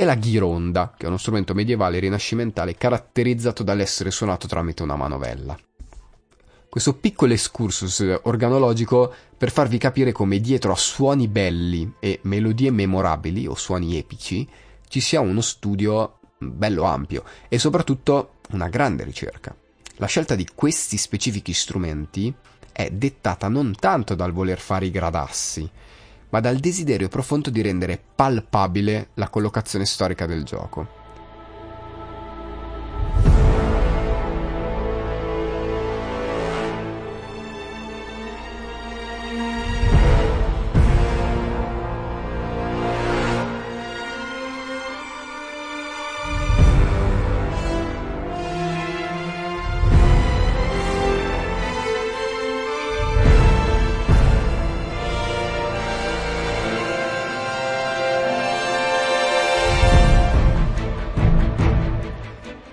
e 0.02 0.06
la 0.06 0.16
ghironda, 0.16 0.94
che 0.96 1.04
è 1.04 1.08
uno 1.08 1.18
strumento 1.18 1.54
medievale 1.54 2.00
rinascimentale 2.00 2.76
caratterizzato 2.76 3.64
dall'essere 3.64 4.12
suonato 4.12 4.48
tramite 4.48 4.82
una 4.82 4.96
manovella. 4.96 5.60
Questo 6.70 6.96
piccolo 6.96 7.34
excursus 7.34 8.22
organologico 8.22 9.14
per 9.38 9.52
farvi 9.52 9.78
capire 9.78 10.14
come 10.14 10.40
dietro 10.40 10.72
a 10.72 10.78
suoni 10.78 11.28
belli 11.28 11.96
e 12.00 12.22
melodie 12.24 12.72
memorabili 12.72 13.46
o 13.46 13.56
suoni 13.56 13.98
epici 13.98 14.48
ci 14.88 15.02
sia 15.02 15.20
uno 15.20 15.42
studio 15.42 16.20
bello 16.38 16.84
ampio 16.84 17.26
e 17.50 17.60
soprattutto 17.60 18.36
una 18.52 18.70
grande 18.70 19.04
ricerca. 19.04 19.54
La 19.98 20.08
scelta 20.08 20.36
di 20.36 20.48
questi 20.56 20.96
specifici 20.96 21.52
strumenti 21.52 22.34
è 22.72 22.90
dettata 22.90 23.50
non 23.50 23.76
tanto 23.78 24.16
dal 24.16 24.32
voler 24.32 24.60
fare 24.60 24.86
i 24.86 24.92
gradassi, 24.92 25.70
ma 26.30 26.40
dal 26.40 26.58
desiderio 26.58 27.08
profondo 27.08 27.50
di 27.50 27.62
rendere 27.62 28.02
palpabile 28.16 29.10
la 29.16 29.30
collocazione 29.30 29.86
storica 29.86 30.26
del 30.26 30.44
gioco. 30.44 30.99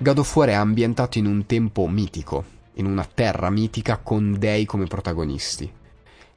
God 0.07 0.19
of 0.19 0.37
War 0.37 0.51
è 0.51 0.53
ambientato 0.53 1.19
in 1.19 1.27
un 1.27 1.47
tempo 1.47 1.89
mitico, 1.89 2.45
in 2.75 2.87
una 2.87 3.05
terra 3.13 3.51
mitica 3.51 3.97
con 3.97 4.37
dei 4.39 4.65
come 4.65 4.85
protagonisti. 4.85 5.69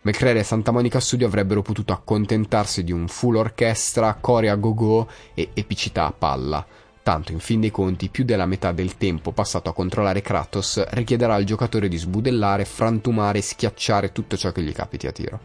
McCreary 0.02 0.40
e 0.40 0.44
Santa 0.44 0.72
Monica 0.72 1.00
Studio 1.00 1.28
avrebbero 1.28 1.62
potuto 1.62 1.94
accontentarsi 1.94 2.84
di 2.84 2.92
un 2.92 3.08
full 3.08 3.36
orchestra, 3.36 4.18
cori 4.20 4.48
a 4.48 4.56
go-go 4.56 5.08
e 5.36 5.50
epicità 5.54 6.08
a 6.08 6.12
palla. 6.12 6.66
Tanto, 7.04 7.32
in 7.32 7.38
fin 7.38 7.60
dei 7.60 7.70
conti, 7.70 8.10
più 8.10 8.24
della 8.24 8.48
metà 8.48 8.72
del 8.72 8.98
tempo 8.98 9.34
passato 9.34 9.70
a 9.70 9.74
controllare 9.74 10.24
Kratos 10.24 10.84
richiederà 10.90 11.36
al 11.36 11.44
giocatore 11.44 11.88
di 11.88 11.98
sbudellare, 11.98 12.66
frantumare 12.66 13.38
e 13.38 13.44
schiacciare 13.44 14.12
tutto 14.12 14.36
ciò 14.36 14.52
che 14.52 14.64
gli 14.64 14.74
capiti 14.74 15.06
a 15.06 15.12
tiro. 15.12 15.40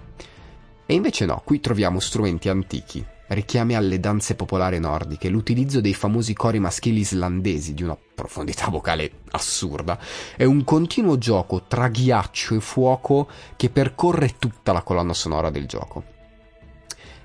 E 0.86 0.94
invece 0.94 1.26
no, 1.26 1.42
qui 1.44 1.60
troviamo 1.60 2.00
strumenti 2.00 2.48
antichi, 2.48 3.04
richiami 3.28 3.74
alle 3.74 4.00
danze 4.00 4.34
popolari 4.34 4.78
nordiche, 4.78 5.28
l'utilizzo 5.28 5.80
dei 5.80 5.94
famosi 5.94 6.34
cori 6.34 6.58
maschili 6.58 7.00
islandesi 7.00 7.74
di 7.74 7.82
una 7.82 7.96
profondità 8.14 8.68
vocale 8.68 9.10
assurda, 9.30 9.98
è 10.36 10.44
un 10.44 10.64
continuo 10.64 11.18
gioco 11.18 11.64
tra 11.66 11.88
ghiaccio 11.88 12.54
e 12.54 12.60
fuoco 12.60 13.28
che 13.56 13.70
percorre 13.70 14.36
tutta 14.38 14.72
la 14.72 14.82
colonna 14.82 15.14
sonora 15.14 15.50
del 15.50 15.66
gioco. 15.66 16.12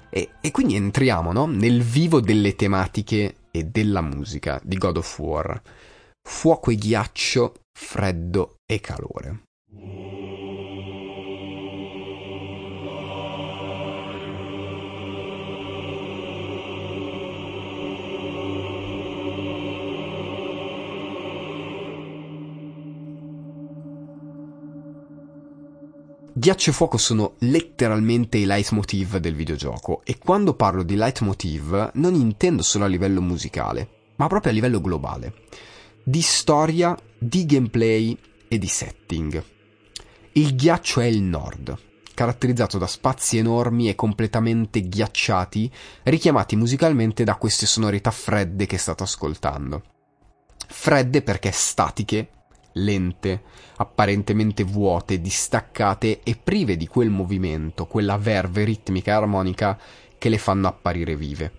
E, 0.10 0.30
e 0.42 0.52
quindi 0.52 0.76
entriamo 0.76 1.32
no? 1.32 1.46
nel 1.46 1.84
vivo 1.84 2.20
delle 2.20 2.56
tematiche 2.56 3.36
e 3.52 3.66
della 3.66 4.02
musica 4.02 4.60
di 4.64 4.78
God 4.78 4.98
of 4.98 5.20
War. 5.20 5.62
Fuoco 6.22 6.72
e 6.72 6.76
ghiaccio, 6.76 7.54
freddo 7.72 8.58
e 8.66 8.80
calore. 8.80 9.44
Ghiaccio 26.40 26.70
e 26.70 26.74
fuoco 26.74 26.98
sono 26.98 27.34
letteralmente 27.40 28.38
i 28.38 28.46
leitmotiv 28.46 29.18
del 29.18 29.36
videogioco 29.36 30.04
e 30.06 30.18
quando 30.18 30.54
parlo 30.54 30.84
di 30.84 30.96
leitmotiv 30.96 31.92
non 31.96 32.14
intendo 32.14 32.62
solo 32.62 32.86
a 32.86 32.88
livello 32.88 33.20
musicale, 33.20 34.14
ma 34.16 34.28
proprio 34.28 34.54
a 34.54 34.56
livello 34.56 34.80
globale, 34.80 35.34
di 36.02 36.22
storia, 36.22 36.98
di 37.18 37.46
gameplay 37.46 38.18
e 38.48 38.58
di 38.58 38.68
setting. 38.68 39.44
Il 40.32 40.56
ghiaccio 40.56 41.02
è 41.02 41.08
il 41.08 41.22
nord, 41.22 41.78
caratterizzato 42.14 42.78
da 42.78 42.88
spazi 42.88 43.38
enormi 43.38 43.90
e 43.90 43.96
completamente 43.96 44.88
ghiacciati, 44.88 45.70
richiamati 46.04 46.56
musicalmente 46.56 47.26
da 47.26 47.36
queste 47.36 47.66
sonorità 47.66 48.12
fredde 48.12 48.66
che 48.66 48.78
state 48.78 49.04
ascoltando. 49.04 49.84
Fredde 50.70 51.22
perché 51.22 51.52
statiche 51.52 52.30
lente, 52.74 53.44
apparentemente 53.78 54.64
vuote, 54.64 55.22
distaccate 55.22 56.22
e 56.24 56.36
prive 56.42 56.78
di 56.78 56.88
quel 56.88 57.10
movimento, 57.10 57.86
quella 57.86 58.18
verve 58.18 58.64
ritmica 58.64 59.12
e 59.12 59.16
armonica 59.16 59.80
che 60.18 60.30
le 60.30 60.38
fanno 60.38 60.68
apparire 60.68 61.16
vive. 61.16 61.54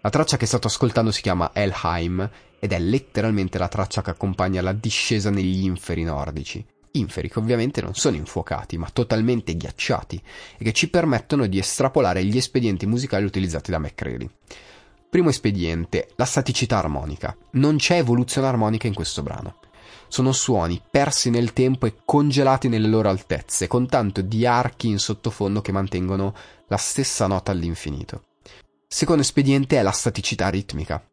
La 0.00 0.10
traccia 0.10 0.36
che 0.36 0.46
state 0.46 0.66
ascoltando 0.66 1.10
si 1.10 1.22
chiama 1.22 1.50
Elheim 1.54 2.30
ed 2.58 2.72
è 2.72 2.78
letteralmente 2.78 3.58
la 3.58 3.68
traccia 3.68 4.02
che 4.02 4.10
accompagna 4.10 4.62
la 4.62 4.72
discesa 4.72 5.30
negli 5.30 5.64
inferi 5.64 6.02
nordici. 6.02 6.64
Inferi 6.92 7.28
che 7.28 7.38
ovviamente 7.38 7.82
non 7.82 7.94
sono 7.94 8.16
infuocati, 8.16 8.78
ma 8.78 8.88
totalmente 8.92 9.56
ghiacciati 9.56 10.22
e 10.58 10.62
che 10.62 10.72
ci 10.72 10.88
permettono 10.88 11.46
di 11.46 11.58
estrapolare 11.58 12.24
gli 12.24 12.36
espedienti 12.36 12.86
musicali 12.86 13.24
utilizzati 13.24 13.70
da 13.70 13.78
McCready. 13.78 14.28
Primo 15.08 15.30
espediente, 15.30 16.08
la 16.16 16.24
staticità 16.24 16.78
armonica. 16.78 17.36
Non 17.52 17.76
c'è 17.76 17.96
evoluzione 17.96 18.46
armonica 18.46 18.86
in 18.86 18.94
questo 18.94 19.22
brano 19.22 19.58
sono 20.14 20.30
suoni 20.30 20.80
persi 20.88 21.28
nel 21.28 21.52
tempo 21.52 21.86
e 21.86 21.96
congelati 22.04 22.68
nelle 22.68 22.86
loro 22.86 23.08
altezze, 23.08 23.66
con 23.66 23.88
tanto 23.88 24.20
di 24.20 24.46
archi 24.46 24.86
in 24.86 25.00
sottofondo 25.00 25.60
che 25.60 25.72
mantengono 25.72 26.32
la 26.68 26.76
stessa 26.76 27.26
nota 27.26 27.50
all'infinito. 27.50 28.26
Secondo 28.86 29.22
espediente 29.22 29.76
è 29.76 29.82
la 29.82 29.90
staticità 29.90 30.48
ritmica. 30.50 31.04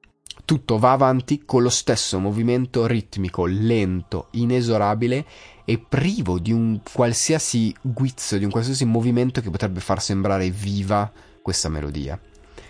Tutto 0.45 0.77
va 0.77 0.91
avanti 0.91 1.45
con 1.45 1.63
lo 1.63 1.71
stesso 1.71 2.19
movimento 2.19 2.85
ritmico, 2.85 3.47
lento, 3.47 4.27
inesorabile 4.33 5.25
e 5.65 5.79
privo 5.79 6.37
di 6.37 6.51
un 6.51 6.81
qualsiasi 6.93 7.75
guizzo, 7.81 8.37
di 8.37 8.43
un 8.43 8.51
qualsiasi 8.51 8.85
movimento 8.85 9.41
che 9.41 9.49
potrebbe 9.49 9.79
far 9.79 9.99
sembrare 9.99 10.51
viva 10.51 11.11
questa 11.41 11.69
melodia. 11.69 12.19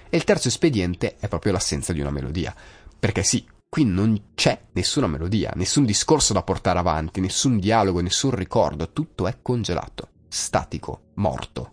E 0.09 0.15
il 0.15 0.23
terzo 0.23 0.47
espediente 0.47 1.17
è 1.19 1.27
proprio 1.27 1.51
l'assenza 1.51 1.91
di 1.91 1.99
una 1.99 2.09
melodia. 2.09 2.55
Perché 2.97 3.21
sì, 3.21 3.45
Qui 3.73 3.85
non 3.85 4.21
c'è 4.35 4.65
nessuna 4.73 5.07
melodia, 5.07 5.53
nessun 5.55 5.85
discorso 5.85 6.33
da 6.33 6.43
portare 6.43 6.77
avanti, 6.77 7.21
nessun 7.21 7.57
dialogo, 7.57 8.01
nessun 8.01 8.31
ricordo, 8.31 8.91
tutto 8.91 9.27
è 9.27 9.37
congelato, 9.41 10.09
statico, 10.27 11.11
morto. 11.13 11.71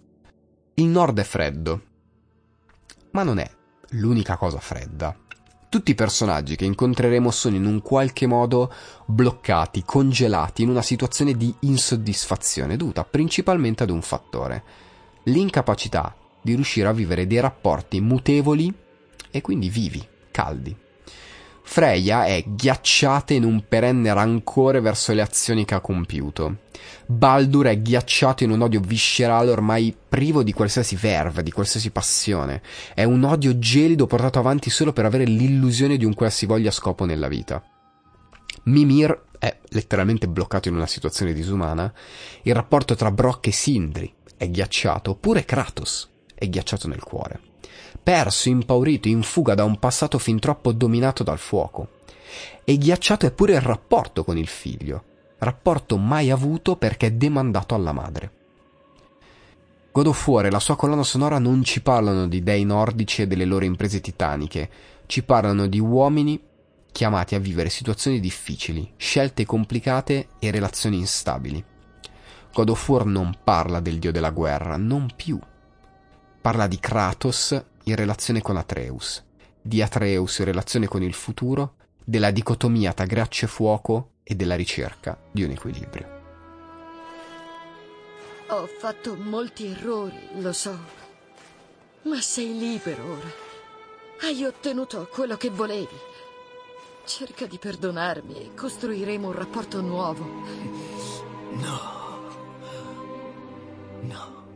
Il 0.74 0.84
nord 0.84 1.18
è 1.18 1.24
freddo, 1.24 1.82
ma 3.10 3.24
non 3.24 3.38
è 3.38 3.50
l'unica 3.94 4.36
cosa 4.36 4.60
fredda. 4.60 5.12
Tutti 5.68 5.90
i 5.90 5.96
personaggi 5.96 6.54
che 6.54 6.66
incontreremo 6.66 7.32
sono 7.32 7.56
in 7.56 7.66
un 7.66 7.82
qualche 7.82 8.28
modo 8.28 8.72
bloccati, 9.04 9.82
congelati 9.82 10.62
in 10.62 10.68
una 10.68 10.82
situazione 10.82 11.36
di 11.36 11.52
insoddisfazione 11.62 12.76
dovuta 12.76 13.02
principalmente 13.02 13.82
ad 13.82 13.90
un 13.90 14.02
fattore, 14.02 14.62
l'incapacità 15.24 16.14
di 16.40 16.54
riuscire 16.54 16.86
a 16.86 16.92
vivere 16.92 17.26
dei 17.26 17.40
rapporti 17.40 18.00
mutevoli 18.00 18.72
e 19.32 19.40
quindi 19.40 19.68
vivi, 19.68 20.06
caldi. 20.30 20.86
Freya 21.70 22.24
è 22.24 22.42
ghiacciata 22.46 23.34
in 23.34 23.44
un 23.44 23.62
perenne 23.68 24.14
rancore 24.14 24.80
verso 24.80 25.12
le 25.12 25.20
azioni 25.20 25.66
che 25.66 25.74
ha 25.74 25.80
compiuto. 25.80 26.60
Baldur 27.04 27.66
è 27.66 27.82
ghiacciato 27.82 28.42
in 28.42 28.50
un 28.50 28.62
odio 28.62 28.80
viscerale 28.80 29.50
ormai 29.50 29.94
privo 30.08 30.42
di 30.42 30.54
qualsiasi 30.54 30.96
verve, 30.96 31.42
di 31.42 31.52
qualsiasi 31.52 31.90
passione. 31.90 32.62
È 32.94 33.04
un 33.04 33.22
odio 33.22 33.58
gelido 33.58 34.06
portato 34.06 34.38
avanti 34.38 34.70
solo 34.70 34.94
per 34.94 35.04
avere 35.04 35.24
l'illusione 35.24 35.98
di 35.98 36.06
un 36.06 36.14
qualsivoglia 36.14 36.70
scopo 36.70 37.04
nella 37.04 37.28
vita. 37.28 37.62
Mimir 38.64 39.24
è 39.38 39.54
letteralmente 39.68 40.26
bloccato 40.26 40.68
in 40.68 40.74
una 40.74 40.86
situazione 40.86 41.34
disumana. 41.34 41.92
Il 42.42 42.54
rapporto 42.54 42.94
tra 42.94 43.12
Brock 43.12 43.48
e 43.48 43.52
Sindri 43.52 44.12
è 44.38 44.48
ghiacciato, 44.48 45.10
oppure 45.10 45.44
Kratos 45.44 46.08
è 46.34 46.48
ghiacciato 46.48 46.88
nel 46.88 47.02
cuore 47.02 47.47
perso, 48.08 48.48
impaurito, 48.48 49.06
in 49.06 49.20
fuga 49.20 49.54
da 49.54 49.64
un 49.64 49.78
passato 49.78 50.16
fin 50.16 50.38
troppo 50.38 50.72
dominato 50.72 51.22
dal 51.22 51.36
fuoco. 51.36 51.88
E 52.64 52.78
ghiacciato 52.78 53.26
è 53.26 53.30
pure 53.32 53.52
il 53.52 53.60
rapporto 53.60 54.24
con 54.24 54.38
il 54.38 54.46
figlio, 54.46 55.04
rapporto 55.40 55.98
mai 55.98 56.30
avuto 56.30 56.76
perché 56.76 57.18
demandato 57.18 57.74
alla 57.74 57.92
madre. 57.92 58.32
God 59.92 60.06
of 60.06 60.26
War 60.26 60.46
e 60.46 60.50
la 60.50 60.58
sua 60.58 60.74
colonna 60.74 61.02
sonora 61.02 61.38
non 61.38 61.62
ci 61.64 61.82
parlano 61.82 62.26
di 62.26 62.42
dei 62.42 62.64
nordici 62.64 63.20
e 63.20 63.26
delle 63.26 63.44
loro 63.44 63.66
imprese 63.66 64.00
titaniche, 64.00 64.70
ci 65.04 65.22
parlano 65.22 65.66
di 65.66 65.78
uomini 65.78 66.40
chiamati 66.90 67.34
a 67.34 67.38
vivere 67.38 67.68
situazioni 67.68 68.20
difficili, 68.20 68.90
scelte 68.96 69.44
complicate 69.44 70.28
e 70.38 70.50
relazioni 70.50 70.96
instabili. 70.96 71.62
God 72.54 72.70
of 72.70 72.88
War 72.88 73.04
non 73.04 73.36
parla 73.44 73.80
del 73.80 73.98
dio 73.98 74.12
della 74.12 74.30
guerra, 74.30 74.78
non 74.78 75.10
più. 75.14 75.38
Parla 76.40 76.66
di 76.66 76.78
Kratos 76.78 77.64
in 77.88 77.96
relazione 77.96 78.40
con 78.40 78.56
Atreus, 78.56 79.24
di 79.60 79.82
Atreus 79.82 80.38
in 80.38 80.44
relazione 80.44 80.86
con 80.86 81.02
il 81.02 81.14
futuro, 81.14 81.76
della 82.04 82.30
dicotomia 82.30 82.92
tra 82.92 83.06
ghiaccio 83.06 83.44
e 83.44 83.48
fuoco 83.48 84.10
e 84.22 84.34
della 84.34 84.54
ricerca 84.54 85.18
di 85.30 85.42
un 85.42 85.50
equilibrio. 85.50 86.16
Ho 88.48 88.66
fatto 88.66 89.14
molti 89.14 89.66
errori, 89.66 90.40
lo 90.40 90.52
so, 90.52 90.78
ma 92.02 92.20
sei 92.20 92.58
libero 92.58 93.04
ora. 93.04 93.30
Hai 94.22 94.44
ottenuto 94.44 95.06
quello 95.12 95.36
che 95.36 95.50
volevi. 95.50 95.96
Cerca 97.04 97.46
di 97.46 97.58
perdonarmi 97.58 98.34
e 98.36 98.54
costruiremo 98.54 99.28
un 99.28 99.34
rapporto 99.34 99.80
nuovo. 99.80 100.24
No. 101.52 101.96
No. 104.00 104.46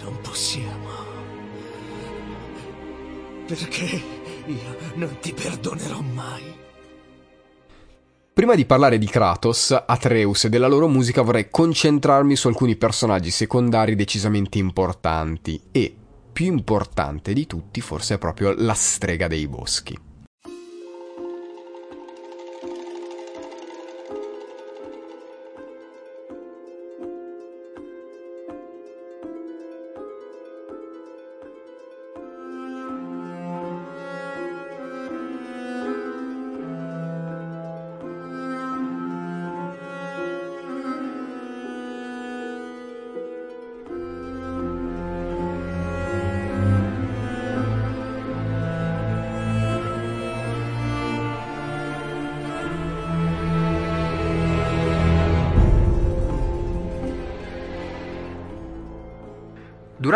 Non 0.00 0.20
possiamo. 0.20 1.15
Perché 3.46 4.02
io 4.46 4.76
non 4.94 5.18
ti 5.20 5.32
perdonerò 5.32 6.00
mai. 6.00 6.54
Prima 8.32 8.54
di 8.54 8.66
parlare 8.66 8.98
di 8.98 9.06
Kratos, 9.06 9.70
Atreus 9.86 10.44
e 10.44 10.48
della 10.48 10.66
loro 10.66 10.88
musica 10.88 11.22
vorrei 11.22 11.48
concentrarmi 11.48 12.36
su 12.36 12.48
alcuni 12.48 12.76
personaggi 12.76 13.30
secondari 13.30 13.94
decisamente 13.94 14.58
importanti 14.58 15.60
e, 15.72 15.94
più 16.32 16.46
importante 16.46 17.32
di 17.32 17.46
tutti, 17.46 17.80
forse 17.80 18.16
è 18.16 18.18
proprio 18.18 18.52
la 18.56 18.74
strega 18.74 19.28
dei 19.28 19.46
boschi. 19.46 20.05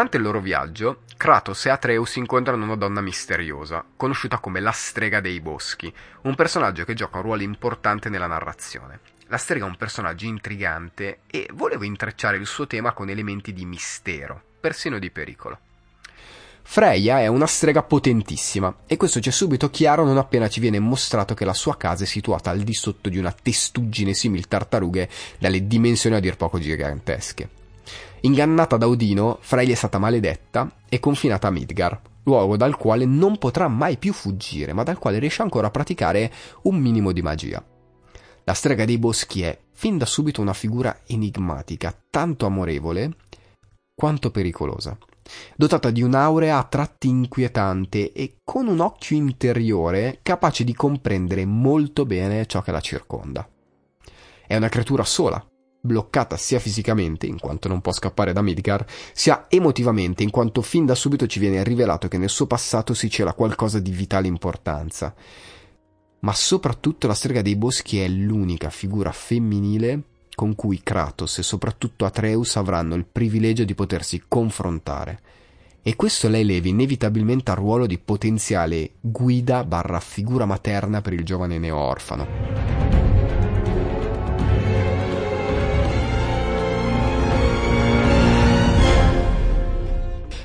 Durante 0.00 0.16
il 0.16 0.26
loro 0.26 0.40
viaggio, 0.40 1.02
Kratos 1.18 1.66
e 1.66 1.68
Atreus 1.68 2.16
incontrano 2.16 2.64
una 2.64 2.74
donna 2.74 3.02
misteriosa, 3.02 3.84
conosciuta 3.98 4.38
come 4.38 4.58
la 4.58 4.70
Strega 4.70 5.20
dei 5.20 5.40
Boschi, 5.40 5.92
un 6.22 6.34
personaggio 6.34 6.86
che 6.86 6.94
gioca 6.94 7.18
un 7.18 7.24
ruolo 7.24 7.42
importante 7.42 8.08
nella 8.08 8.26
narrazione. 8.26 9.00
La 9.26 9.36
strega 9.36 9.66
è 9.66 9.68
un 9.68 9.76
personaggio 9.76 10.24
intrigante 10.24 11.18
e 11.26 11.50
volevo 11.52 11.84
intrecciare 11.84 12.38
il 12.38 12.46
suo 12.46 12.66
tema 12.66 12.92
con 12.92 13.10
elementi 13.10 13.52
di 13.52 13.66
mistero, 13.66 14.40
persino 14.58 14.98
di 14.98 15.10
pericolo. 15.10 15.58
Freya 16.62 17.20
è 17.20 17.26
una 17.26 17.46
strega 17.46 17.82
potentissima 17.82 18.74
e 18.86 18.96
questo 18.96 19.20
ci 19.20 19.28
è 19.28 19.32
subito 19.32 19.68
chiaro 19.68 20.06
non 20.06 20.16
appena 20.16 20.48
ci 20.48 20.60
viene 20.60 20.78
mostrato 20.78 21.34
che 21.34 21.44
la 21.44 21.52
sua 21.52 21.76
casa 21.76 22.04
è 22.04 22.06
situata 22.06 22.48
al 22.48 22.60
di 22.60 22.72
sotto 22.72 23.10
di 23.10 23.18
una 23.18 23.32
testuggine 23.32 24.14
simil 24.14 24.48
tartarughe 24.48 25.10
dalle 25.38 25.66
dimensioni 25.66 26.16
a 26.16 26.20
dir 26.20 26.38
poco 26.38 26.58
gigantesche. 26.58 27.59
Ingannata 28.22 28.76
da 28.76 28.86
Odino, 28.86 29.38
Freya 29.40 29.72
è 29.72 29.74
stata 29.74 29.98
maledetta 29.98 30.70
e 30.88 31.00
confinata 31.00 31.48
a 31.48 31.50
Midgar, 31.50 32.00
luogo 32.24 32.58
dal 32.58 32.76
quale 32.76 33.06
non 33.06 33.38
potrà 33.38 33.66
mai 33.68 33.96
più 33.96 34.12
fuggire, 34.12 34.74
ma 34.74 34.82
dal 34.82 34.98
quale 34.98 35.18
riesce 35.18 35.40
ancora 35.40 35.68
a 35.68 35.70
praticare 35.70 36.30
un 36.62 36.76
minimo 36.76 37.12
di 37.12 37.22
magia. 37.22 37.64
La 38.44 38.52
strega 38.52 38.84
dei 38.84 38.98
boschi 38.98 39.42
è 39.42 39.58
fin 39.72 39.96
da 39.96 40.04
subito 40.04 40.42
una 40.42 40.52
figura 40.52 41.00
enigmatica, 41.06 41.98
tanto 42.10 42.44
amorevole 42.44 43.16
quanto 43.94 44.30
pericolosa, 44.30 44.98
dotata 45.56 45.90
di 45.90 46.02
un'aurea 46.02 46.58
a 46.58 46.64
tratti 46.64 47.08
inquietante 47.08 48.12
e 48.12 48.36
con 48.44 48.66
un 48.66 48.80
occhio 48.80 49.16
interiore 49.16 50.18
capace 50.22 50.64
di 50.64 50.74
comprendere 50.74 51.46
molto 51.46 52.04
bene 52.04 52.44
ciò 52.46 52.60
che 52.60 52.72
la 52.72 52.80
circonda. 52.80 53.48
È 54.46 54.56
una 54.56 54.68
creatura 54.68 55.04
sola, 55.04 55.49
bloccata 55.80 56.36
sia 56.36 56.58
fisicamente, 56.58 57.26
in 57.26 57.38
quanto 57.38 57.68
non 57.68 57.80
può 57.80 57.92
scappare 57.92 58.32
da 58.32 58.42
Midgar, 58.42 58.84
sia 59.12 59.46
emotivamente, 59.48 60.22
in 60.22 60.30
quanto 60.30 60.62
fin 60.62 60.84
da 60.86 60.94
subito 60.94 61.26
ci 61.26 61.38
viene 61.38 61.62
rivelato 61.64 62.08
che 62.08 62.18
nel 62.18 62.28
suo 62.28 62.46
passato 62.46 62.94
si 62.94 63.08
cela 63.08 63.32
qualcosa 63.32 63.78
di 63.78 63.90
vitale 63.90 64.26
importanza. 64.26 65.14
Ma 66.20 66.34
soprattutto 66.34 67.06
la 67.06 67.14
strega 67.14 67.42
dei 67.42 67.56
boschi 67.56 68.00
è 68.00 68.08
l'unica 68.08 68.68
figura 68.68 69.10
femminile 69.10 70.02
con 70.34 70.54
cui 70.54 70.80
Kratos 70.82 71.38
e 71.38 71.42
soprattutto 71.42 72.04
Atreus 72.04 72.56
avranno 72.56 72.94
il 72.94 73.04
privilegio 73.04 73.64
di 73.64 73.74
potersi 73.74 74.22
confrontare. 74.26 75.20
E 75.82 75.96
questo 75.96 76.28
lei 76.28 76.44
leva 76.44 76.68
inevitabilmente 76.68 77.50
al 77.50 77.56
ruolo 77.56 77.86
di 77.86 77.98
potenziale 77.98 78.92
guida 79.00 79.64
barra 79.64 80.00
figura 80.00 80.44
materna 80.44 81.00
per 81.00 81.14
il 81.14 81.24
giovane 81.24 81.58
neo-orfano. 81.58 83.09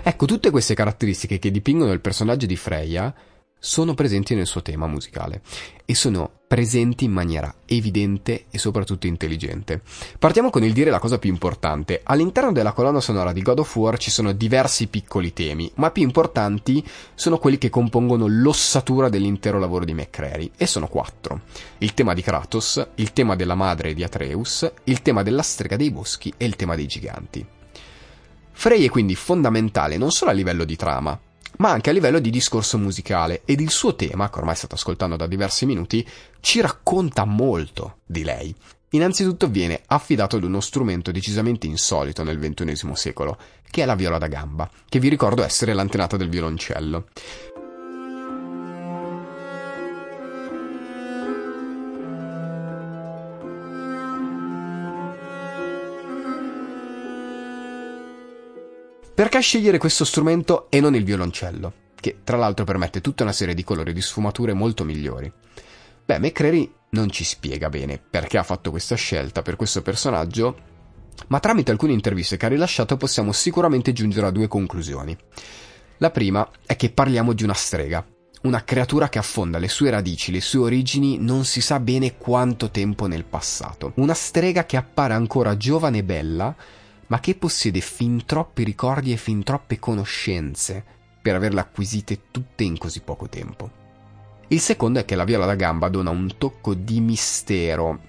Ecco, 0.08 0.28
tutte 0.28 0.52
queste 0.52 0.76
caratteristiche 0.76 1.40
che 1.40 1.50
dipingono 1.50 1.92
il 1.92 2.00
personaggio 2.00 2.46
di 2.46 2.56
Freya 2.56 3.12
sono 3.58 3.96
presenti 3.96 4.36
nel 4.36 4.46
suo 4.46 4.62
tema 4.62 4.86
musicale 4.86 5.42
e 5.84 5.96
sono 5.96 6.30
presenti 6.46 7.06
in 7.06 7.12
maniera 7.12 7.52
evidente 7.66 8.46
e 8.52 8.60
soprattutto 8.60 9.08
intelligente. 9.08 9.82
Partiamo 10.20 10.52
con 10.52 10.64
il 10.64 10.74
dire 10.74 10.92
la 10.92 11.00
cosa 11.00 11.18
più 11.18 11.32
importante. 11.32 12.02
All'interno 12.04 12.52
della 12.52 12.74
colonna 12.74 13.00
sonora 13.00 13.34
di 13.34 13.42
God 13.42 13.58
of 13.58 13.76
War 13.76 13.98
ci 13.98 14.12
sono 14.12 14.32
diversi 14.32 14.86
piccoli 14.86 15.34
temi, 15.34 15.72
ma 15.78 15.90
più 15.90 16.04
importanti 16.04 16.86
sono 17.16 17.40
quelli 17.40 17.58
che 17.58 17.72
compongono 17.72 18.28
l'ossatura 18.28 19.10
dell'intero 19.10 19.58
lavoro 19.58 19.86
di 19.86 19.96
McCreary 19.96 20.52
e 20.56 20.68
sono 20.68 20.88
quattro. 20.88 21.42
Il 21.80 21.96
tema 21.96 22.14
di 22.14 22.22
Kratos, 22.22 22.90
il 22.94 23.12
tema 23.12 23.36
della 23.36 23.56
madre 23.56 23.96
di 23.96 24.04
Atreus, 24.04 24.72
il 24.84 25.02
tema 25.02 25.24
della 25.24 25.42
strega 25.42 25.76
dei 25.76 25.90
boschi 25.90 26.32
e 26.38 26.46
il 26.46 26.56
tema 26.56 26.76
dei 26.76 26.86
giganti. 26.86 27.55
Frey 28.58 28.86
è 28.86 28.90
quindi 28.90 29.16
fondamentale 29.16 29.98
non 29.98 30.12
solo 30.12 30.32
a 30.32 30.34
livello 30.34 30.64
di 30.64 30.76
trama, 30.76 31.20
ma 31.58 31.70
anche 31.70 31.92
a 31.92 31.94
livello 31.94 32.20
di 32.20 32.30
discorso 32.30 32.78
musicale 32.78 33.42
ed 33.46 33.60
il 33.60 33.70
suo 33.70 33.96
tema, 33.96 34.30
che 34.30 34.40
ormai 34.40 34.56
state 34.56 34.74
ascoltando 34.74 35.16
da 35.16 35.28
diversi 35.28 35.66
minuti, 35.66 36.08
ci 36.40 36.62
racconta 36.62 37.26
molto 37.26 37.98
di 38.06 38.24
lei. 38.24 38.56
Innanzitutto 38.90 39.50
viene 39.50 39.82
affidato 39.88 40.38
ad 40.38 40.44
uno 40.46 40.62
strumento 40.62 41.12
decisamente 41.12 41.68
insolito 41.68 42.24
nel 42.24 42.40
XXI 42.40 42.92
secolo, 42.94 43.38
che 43.70 43.84
è 43.84 43.86
la 43.86 43.96
viola 43.96 44.18
da 44.18 44.28
gamba, 44.28 44.70
che 44.88 45.00
vi 45.00 45.10
ricordo 45.10 45.44
essere 45.44 45.74
l'antenata 45.74 46.18
del 46.18 46.30
violoncello. 46.30 47.08
Perché 59.16 59.40
scegliere 59.40 59.78
questo 59.78 60.04
strumento 60.04 60.68
e 60.70 60.82
non 60.82 60.94
il 60.94 61.06
violoncello, 61.06 61.72
che 61.96 62.18
tra 62.26 62.36
l'altro 62.36 62.66
permette 62.66 63.00
tutta 63.00 63.24
una 63.24 63.32
serie 63.32 63.54
di 63.54 63.64
colori 63.64 63.92
e 63.92 63.94
di 63.94 64.02
sfumature 64.02 64.52
molto 64.52 64.84
migliori? 64.84 65.32
Beh, 66.04 66.20
McCreary 66.20 66.70
non 66.90 67.10
ci 67.10 67.24
spiega 67.24 67.70
bene 67.70 67.98
perché 67.98 68.38
ha 68.38 68.44
fatto 68.44 68.72
questa 68.72 68.96
scelta 68.96 69.42
per 69.42 69.56
questo 69.56 69.82
personaggio, 69.82 70.58
ma 71.28 71.40
tramite 71.40 71.72
alcune 71.72 71.94
interviste 71.94 72.36
che 72.36 72.46
ha 72.46 72.50
rilasciato 72.50 72.98
possiamo 72.98 73.32
sicuramente 73.32 73.94
giungere 73.94 74.28
a 74.28 74.32
due 74.32 74.50
conclusioni. 74.50 75.18
La 76.00 76.12
prima 76.12 76.46
è 76.66 76.76
che 76.76 76.90
parliamo 76.90 77.32
di 77.32 77.46
una 77.46 77.54
strega, 77.54 78.06
una 78.42 78.66
creatura 78.66 79.08
che 79.08 79.18
affonda 79.18 79.60
le 79.60 79.70
sue 79.70 79.92
radici, 79.92 80.34
le 80.34 80.42
sue 80.42 80.66
origini 80.66 81.20
non 81.20 81.46
si 81.46 81.62
sa 81.62 81.80
bene 81.80 82.18
quanto 82.18 82.70
tempo 82.70 83.08
nel 83.08 83.24
passato. 83.24 83.94
Una 83.96 84.14
strega 84.14 84.66
che 84.66 84.76
appare 84.76 85.14
ancora 85.14 85.56
giovane 85.56 86.00
e 86.00 86.04
bella, 86.04 86.54
ma 87.08 87.20
che 87.20 87.36
possiede 87.36 87.82
fin 87.82 88.26
troppi 88.26 88.64
ricordi 88.64 89.12
e 89.12 89.18
fin 89.18 89.44
troppe 89.44 89.80
conoscenze 89.80 90.84
per 91.22 91.36
averle 91.36 91.60
acquisite 91.60 92.24
tutte 92.32 92.64
in 92.64 92.78
così 92.78 93.02
poco 93.02 93.28
tempo. 93.28 93.84
Il 94.50 94.60
secondo 94.60 95.00
è 95.00 95.06
che 95.06 95.16
la 95.16 95.24
viola 95.24 95.46
da 95.46 95.56
gamba 95.56 95.90
dona 95.90 96.12
un 96.12 96.36
tocco 96.38 96.76
di 96.76 97.00
mistero, 97.00 98.00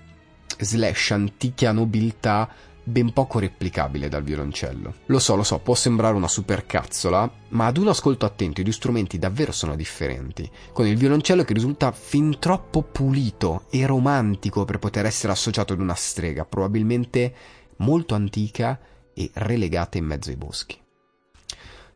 slash 0.59 1.11
antica 1.13 1.73
nobiltà 1.73 2.49
ben 2.89 3.13
poco 3.13 3.41
replicabile 3.41 4.09
dal 4.09 4.23
violoncello. 4.23 4.95
Lo 5.07 5.19
so, 5.19 5.35
lo 5.35 5.43
so, 5.43 5.59
può 5.59 5.75
sembrare 5.75 6.15
una 6.15 6.29
supercazzola, 6.29 7.33
ma 7.49 7.67
ad 7.67 7.79
un 7.79 7.89
ascolto 7.89 8.27
attento 8.27 8.61
i 8.61 8.65
due 8.65 8.73
strumenti 8.73 9.19
davvero 9.19 9.51
sono 9.51 9.75
differenti, 9.75 10.49
con 10.73 10.87
il 10.87 10.97
violoncello 10.97 11.43
che 11.43 11.53
risulta 11.53 11.91
fin 11.91 12.39
troppo 12.39 12.83
pulito 12.83 13.65
e 13.71 13.85
romantico 13.87 14.65
per 14.65 14.79
poter 14.79 15.05
essere 15.05 15.33
associato 15.33 15.73
ad 15.73 15.81
una 15.81 15.95
strega, 15.95 16.45
probabilmente 16.45 17.35
molto 17.79 18.15
antica 18.15 18.79
e 19.15 19.31
relegata 19.35 19.99
in 19.99 20.05
mezzo 20.05 20.31
ai 20.31 20.37
boschi. 20.37 20.79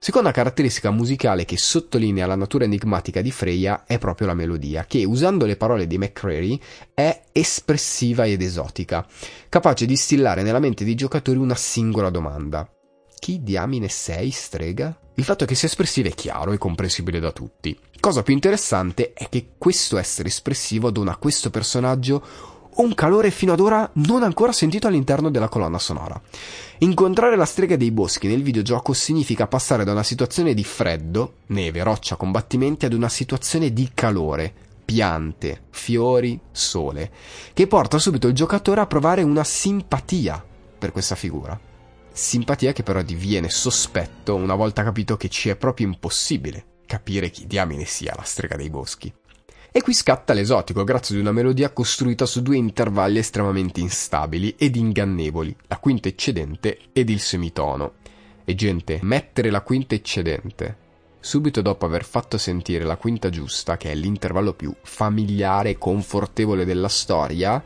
Seconda 0.03 0.31
caratteristica 0.31 0.91
musicale 0.91 1.45
che 1.45 1.59
sottolinea 1.59 2.25
la 2.25 2.35
natura 2.35 2.65
enigmatica 2.65 3.21
di 3.21 3.31
Freya 3.31 3.85
è 3.85 3.99
proprio 3.99 4.29
la 4.29 4.35
melodia, 4.35 4.87
che, 4.87 5.05
usando 5.05 5.45
le 5.45 5.57
parole 5.57 5.87
di 5.87 5.99
McCreary, 5.99 6.59
è 6.95 7.25
espressiva 7.33 8.25
ed 8.25 8.41
esotica, 8.41 9.07
capace 9.51 9.85
di 9.85 9.93
instillare 9.93 10.43
nella 10.43 10.59
mente 10.59 10.85
dei 10.85 10.95
giocatori 10.95 11.37
una 11.37 11.55
singola 11.55 12.09
domanda. 12.09 12.67
Chi 13.19 13.43
diamine 13.43 13.89
sei, 13.89 14.31
strega? 14.31 14.99
Il 15.17 15.25
fatto 15.25 15.45
che 15.45 15.55
sia 15.55 15.69
espressiva 15.69 16.09
è 16.09 16.15
chiaro 16.15 16.53
e 16.53 16.57
comprensibile 16.57 17.21
da 17.21 17.31
tutti. 17.31 17.79
Cosa 18.01 18.23
più 18.23 18.33
interessante 18.33 19.13
è 19.13 19.29
che 19.29 19.51
questo 19.59 19.99
essere 19.99 20.29
espressivo 20.29 20.91
dona 20.91 21.13
a 21.13 21.17
questo 21.17 21.51
personaggio 21.51 22.25
un 22.77 22.95
calore 22.95 23.31
fino 23.31 23.53
ad 23.53 23.61
ora 23.61 23.89
non 23.95 24.23
ancora 24.23 24.53
sentito 24.53 24.87
all'interno 24.87 25.31
della 25.31 25.49
colonna 25.49 25.79
sonora. 25.79 26.21
Incontrare 26.79 27.37
la 27.37 27.45
strega 27.45 27.77
dei 27.77 27.91
boschi 27.91 28.29
nel 28.29 28.43
videogioco 28.43 28.93
significa 28.93 29.47
passare 29.47 29.85
da 29.85 29.93
una 29.93 30.03
situazione 30.03 30.55
di 30.55 30.65
freddo, 30.65 31.35
neve, 31.47 31.83
roccia, 31.83 32.17
combattimenti 32.17 32.87
ad 32.87 32.93
una 32.93 33.09
situazione 33.09 33.73
di 33.73 33.91
calore, 33.93 34.53
piante, 34.85 35.65
fiori, 35.71 36.41
sole, 36.51 37.11
che 37.53 37.67
porta 37.67 37.99
subito 37.99 38.29
il 38.29 38.35
giocatore 38.35 38.81
a 38.81 38.87
provare 38.87 39.23
una 39.23 39.45
simpatia 39.45 40.43
per 40.79 40.93
questa 40.93 41.15
figura. 41.15 41.59
Simpatia 42.13 42.73
che 42.73 42.83
però 42.83 43.03
diviene 43.03 43.51
sospetto 43.51 44.35
una 44.35 44.55
volta 44.55 44.83
capito 44.83 45.17
che 45.17 45.29
ci 45.29 45.49
è 45.49 45.57
proprio 45.57 45.87
impossibile 45.87 46.65
capire 46.91 47.31
chi 47.31 47.47
diamine 47.47 47.85
sia 47.85 48.15
la 48.17 48.25
strega 48.25 48.57
dei 48.57 48.69
boschi. 48.69 49.15
E 49.73 49.83
qui 49.83 49.95
scatta 49.95 50.33
l'esotico 50.33 50.85
grazie 50.85 51.15
ad 51.15 51.21
una 51.21 51.33
melodia 51.33 51.71
costruita 51.71 52.27
su 52.27 52.43
due 52.43 52.57
intervalli 52.57 53.19
estremamente 53.19 53.81
instabili 53.81 54.55
ed 54.59 54.77
ingannevoli, 54.77 55.55
la 55.69 55.79
quinta 55.79 56.09
eccedente 56.09 56.79
ed 56.93 57.09
il 57.09 57.21
semitono. 57.21 57.95
E 58.45 58.55
gente, 58.55 58.99
mettere 59.03 59.51
la 59.51 59.63
quinta 59.63 59.95
eccedente 59.95 60.89
subito 61.21 61.61
dopo 61.61 61.85
aver 61.85 62.05
fatto 62.05 62.39
sentire 62.39 62.85
la 62.85 62.97
quinta 62.97 63.29
giusta, 63.29 63.77
che 63.77 63.93
è 63.93 63.95
l'intervallo 63.95 64.55
più 64.55 64.75
familiare 64.83 65.71
e 65.71 65.79
confortevole 65.79 66.65
della 66.65 66.89
storia, 66.89 67.63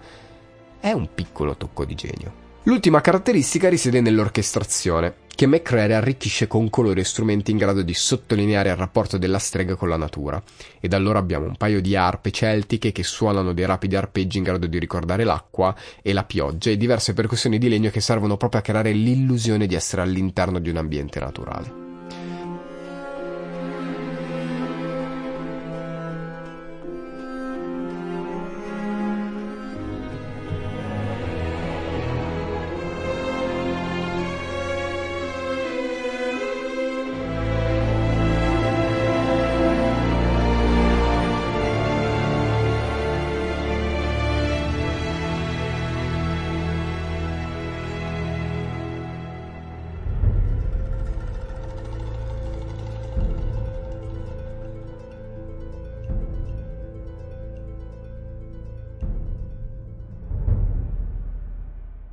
è 0.80 0.90
un 0.90 1.08
piccolo 1.14 1.56
tocco 1.56 1.84
di 1.84 1.94
genio. 1.94 2.42
L'ultima 2.64 3.00
caratteristica 3.00 3.68
risiede 3.68 4.00
nell'orchestrazione, 4.00 5.14
che 5.34 5.46
McCreary 5.46 5.92
arricchisce 5.92 6.46
con 6.46 6.70
colori 6.70 7.00
e 7.00 7.04
strumenti 7.04 7.50
in 7.50 7.56
grado 7.56 7.82
di 7.82 7.94
sottolineare 7.94 8.70
il 8.70 8.76
rapporto 8.76 9.18
della 9.18 9.38
strega 9.38 9.74
con 9.74 9.88
la 9.88 9.96
natura. 9.96 10.42
Ed 10.80 10.92
allora 10.92 11.18
abbiamo 11.18 11.46
un 11.46 11.56
paio 11.56 11.80
di 11.80 11.96
arpe 11.96 12.30
celtiche 12.30 12.92
che 12.92 13.02
suonano 13.02 13.52
dei 13.52 13.66
rapidi 13.66 13.96
arpeggi 13.96 14.38
in 14.38 14.44
grado 14.44 14.66
di 14.66 14.78
ricordare 14.78 15.24
l'acqua 15.24 15.74
e 16.02 16.12
la 16.12 16.24
pioggia 16.24 16.70
e 16.70 16.76
diverse 16.76 17.14
percussioni 17.14 17.58
di 17.58 17.68
legno 17.68 17.90
che 17.90 18.00
servono 18.00 18.36
proprio 18.36 18.60
a 18.60 18.64
creare 18.64 18.92
l'illusione 18.92 19.66
di 19.66 19.74
essere 19.74 20.02
all'interno 20.02 20.58
di 20.58 20.70
un 20.70 20.76
ambiente 20.76 21.20
naturale. 21.20 21.83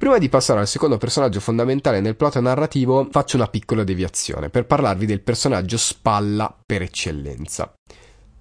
Prima 0.02 0.18
di 0.18 0.30
passare 0.30 0.60
al 0.62 0.68
secondo 0.68 0.98
personaggio 0.98 1.40
fondamentale 1.40 2.02
nel 2.02 2.16
plot 2.16 2.40
narrativo, 2.40 3.08
faccio 3.12 3.36
una 3.36 3.46
piccola 3.46 3.84
deviazione 3.84 4.50
per 4.50 4.66
parlarvi 4.66 5.06
del 5.06 5.22
personaggio 5.22 5.78
spalla 5.78 6.58
per 6.66 6.82
eccellenza. 6.82 7.72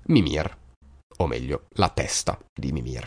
Mimir, 0.05 0.57
o 1.19 1.27
meglio, 1.27 1.67
la 1.73 1.91
testa 1.91 2.39
di 2.59 2.73
Mimir. 2.73 3.05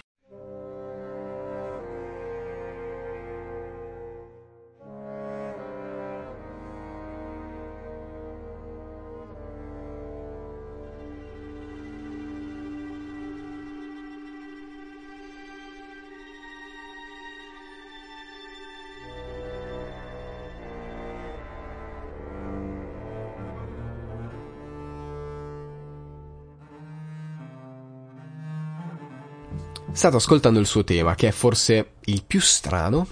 State 30.04 30.18
ascoltando 30.18 30.60
il 30.60 30.66
suo 30.66 30.84
tema, 30.84 31.16
che 31.16 31.30
è 31.30 31.32
forse 31.32 31.92
il 32.08 32.26
più 32.28 32.42
strano 32.42 33.08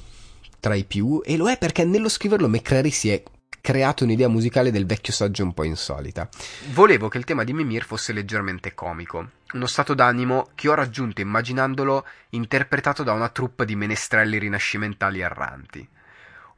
tra 0.60 0.75
i 0.75 0.84
più, 0.84 1.21
e 1.23 1.38
lo 1.38 1.49
è 1.49 1.58
perché 1.58 1.86
nello 1.86 2.10
scriverlo 2.10 2.49
McCreary 2.49 2.89
si 2.89 3.10
è 3.10 3.23
creato 3.62 4.04
un'idea 4.04 4.27
musicale 4.27 4.71
del 4.71 4.86
vecchio 4.86 5.13
saggio 5.13 5.45
un 5.45 5.54
po' 5.54 5.63
insolita. 5.63 6.27
Volevo 6.73 7.08
che 7.08 7.17
il 7.17 7.23
tema 7.23 7.45
di 7.45 7.54
Mimir 7.54 7.86
fosse 7.86 8.12
leggermente 8.12 8.73
comico, 8.73 9.30
uno 9.54 9.67
stato 9.67 9.93
d'animo 9.93 10.49
che 10.54 10.67
ho 10.67 10.73
raggiunto 10.73 11.21
immaginandolo 11.21 12.06
interpretato 12.32 13.04
da 13.04 13.13
una 13.13 13.30
troupe 13.30 13.63
di 13.63 13.77
menestrelli 13.77 14.38
rinascimentali 14.38 15.21
erranti. 15.21 15.88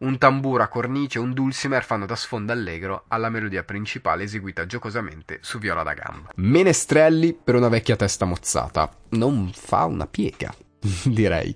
Un 0.03 0.17
tamburo 0.17 0.61
a 0.63 0.67
cornice 0.67 1.17
e 1.17 1.21
un 1.21 1.31
dulcimer 1.31 1.81
fanno 1.85 2.05
da 2.05 2.17
sfondo 2.17 2.51
allegro 2.51 3.05
alla 3.07 3.29
melodia 3.29 3.63
principale 3.63 4.23
eseguita 4.23 4.65
giocosamente 4.65 5.39
su 5.41 5.59
viola 5.59 5.81
da 5.81 5.93
gamba. 5.93 6.31
Menestrelli 6.35 7.33
per 7.33 7.55
una 7.55 7.69
vecchia 7.69 7.95
testa 7.95 8.25
mozzata. 8.25 8.91
Non 9.11 9.49
fa 9.53 9.85
una 9.85 10.05
piega. 10.05 10.53
Direi. 11.05 11.55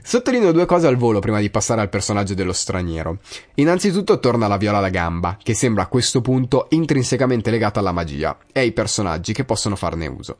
Sottolineo 0.00 0.52
due 0.52 0.64
cose 0.64 0.86
al 0.86 0.94
volo 0.94 1.18
prima 1.18 1.40
di 1.40 1.50
passare 1.50 1.80
al 1.80 1.88
personaggio 1.88 2.34
dello 2.34 2.52
straniero. 2.52 3.18
Innanzitutto 3.54 4.20
torna 4.20 4.46
la 4.46 4.58
viola 4.58 4.78
da 4.78 4.90
gamba, 4.90 5.36
che 5.42 5.54
sembra 5.54 5.82
a 5.82 5.88
questo 5.88 6.20
punto 6.20 6.66
intrinsecamente 6.70 7.50
legata 7.50 7.80
alla 7.80 7.90
magia 7.90 8.38
e 8.52 8.60
ai 8.60 8.70
personaggi 8.70 9.32
che 9.32 9.44
possono 9.44 9.74
farne 9.74 10.06
uso. 10.06 10.38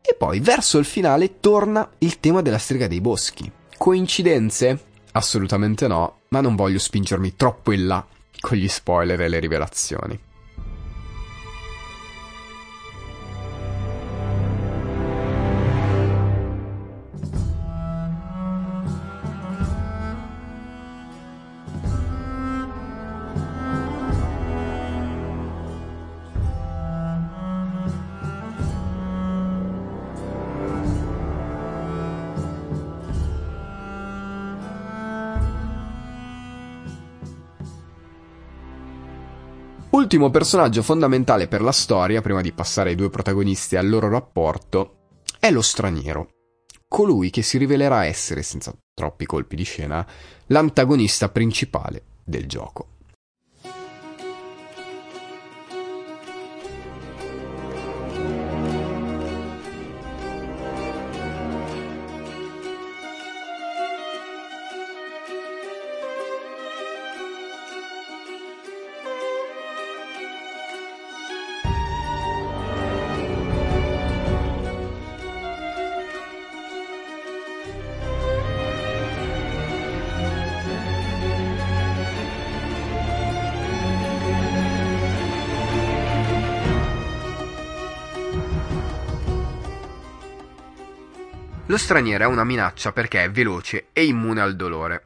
E 0.00 0.14
poi, 0.14 0.38
verso 0.38 0.78
il 0.78 0.84
finale, 0.84 1.40
torna 1.40 1.90
il 1.98 2.20
tema 2.20 2.40
della 2.40 2.58
strega 2.58 2.86
dei 2.86 3.00
boschi. 3.00 3.50
Coincidenze? 3.76 4.84
Assolutamente 5.12 5.88
no, 5.88 6.17
ma 6.28 6.40
non 6.40 6.56
voglio 6.56 6.78
spingermi 6.78 7.36
troppo 7.36 7.72
in 7.72 7.86
là 7.86 8.06
con 8.40 8.56
gli 8.56 8.68
spoiler 8.68 9.20
e 9.20 9.28
le 9.28 9.38
rivelazioni. 9.38 10.18
Ultimo 40.08 40.30
personaggio 40.30 40.82
fondamentale 40.82 41.48
per 41.48 41.60
la 41.60 41.70
storia, 41.70 42.22
prima 42.22 42.40
di 42.40 42.50
passare 42.52 42.88
ai 42.88 42.94
due 42.96 43.10
protagonisti 43.10 43.74
e 43.74 43.78
al 43.78 43.90
loro 43.90 44.08
rapporto, 44.08 45.10
è 45.38 45.50
lo 45.50 45.60
straniero. 45.60 46.30
Colui 46.88 47.28
che 47.28 47.42
si 47.42 47.58
rivelerà 47.58 48.06
essere, 48.06 48.42
senza 48.42 48.74
troppi 48.94 49.26
colpi 49.26 49.54
di 49.54 49.64
scena, 49.64 50.06
l'antagonista 50.46 51.28
principale 51.28 52.20
del 52.24 52.46
gioco. 52.46 52.96
Lo 91.70 91.76
straniero 91.76 92.24
è 92.24 92.26
una 92.26 92.44
minaccia 92.44 92.92
perché 92.92 93.24
è 93.24 93.30
veloce 93.30 93.88
e 93.92 94.06
immune 94.06 94.40
al 94.40 94.56
dolore. 94.56 95.02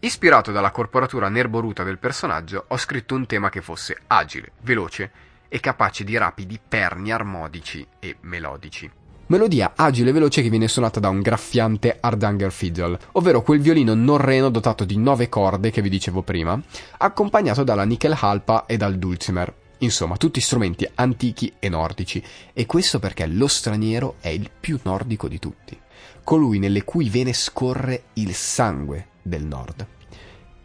Ispirato 0.00 0.52
dalla 0.52 0.70
corporatura 0.70 1.30
nerboruta 1.30 1.84
del 1.84 1.96
personaggio, 1.96 2.66
ho 2.68 2.76
scritto 2.76 3.14
un 3.14 3.24
tema 3.24 3.48
che 3.48 3.62
fosse 3.62 3.96
agile, 4.08 4.52
veloce 4.60 5.10
e 5.48 5.58
capace 5.58 6.04
di 6.04 6.14
rapidi 6.18 6.60
perni 6.66 7.12
armodici 7.12 7.86
e 7.98 8.16
melodici. 8.20 8.90
Melodia 9.28 9.72
agile 9.74 10.10
e 10.10 10.12
veloce 10.12 10.42
che 10.42 10.50
viene 10.50 10.68
suonata 10.68 11.00
da 11.00 11.08
un 11.08 11.22
graffiante 11.22 11.96
Hardanger 11.98 12.52
Fiddle, 12.52 12.98
ovvero 13.12 13.40
quel 13.40 13.60
violino 13.60 13.94
norreno 13.94 14.50
dotato 14.50 14.84
di 14.84 14.98
nove 14.98 15.30
corde 15.30 15.70
che 15.70 15.80
vi 15.80 15.88
dicevo 15.88 16.20
prima, 16.20 16.60
accompagnato 16.98 17.64
dalla 17.64 17.84
nickel 17.84 18.14
halpa 18.20 18.66
e 18.66 18.76
dal 18.76 18.98
dulcimer. 18.98 19.60
Insomma, 19.82 20.16
tutti 20.16 20.40
strumenti 20.40 20.88
antichi 20.94 21.52
e 21.58 21.68
nordici, 21.68 22.22
e 22.52 22.66
questo 22.66 22.98
perché 22.98 23.26
lo 23.26 23.46
straniero 23.46 24.16
è 24.20 24.28
il 24.28 24.50
più 24.58 24.78
nordico 24.82 25.28
di 25.28 25.38
tutti 25.38 25.78
colui 26.24 26.58
nelle 26.58 26.84
cui 26.84 27.08
vene 27.08 27.32
scorre 27.32 28.04
il 28.14 28.34
sangue 28.34 29.08
del 29.22 29.44
nord. 29.44 29.86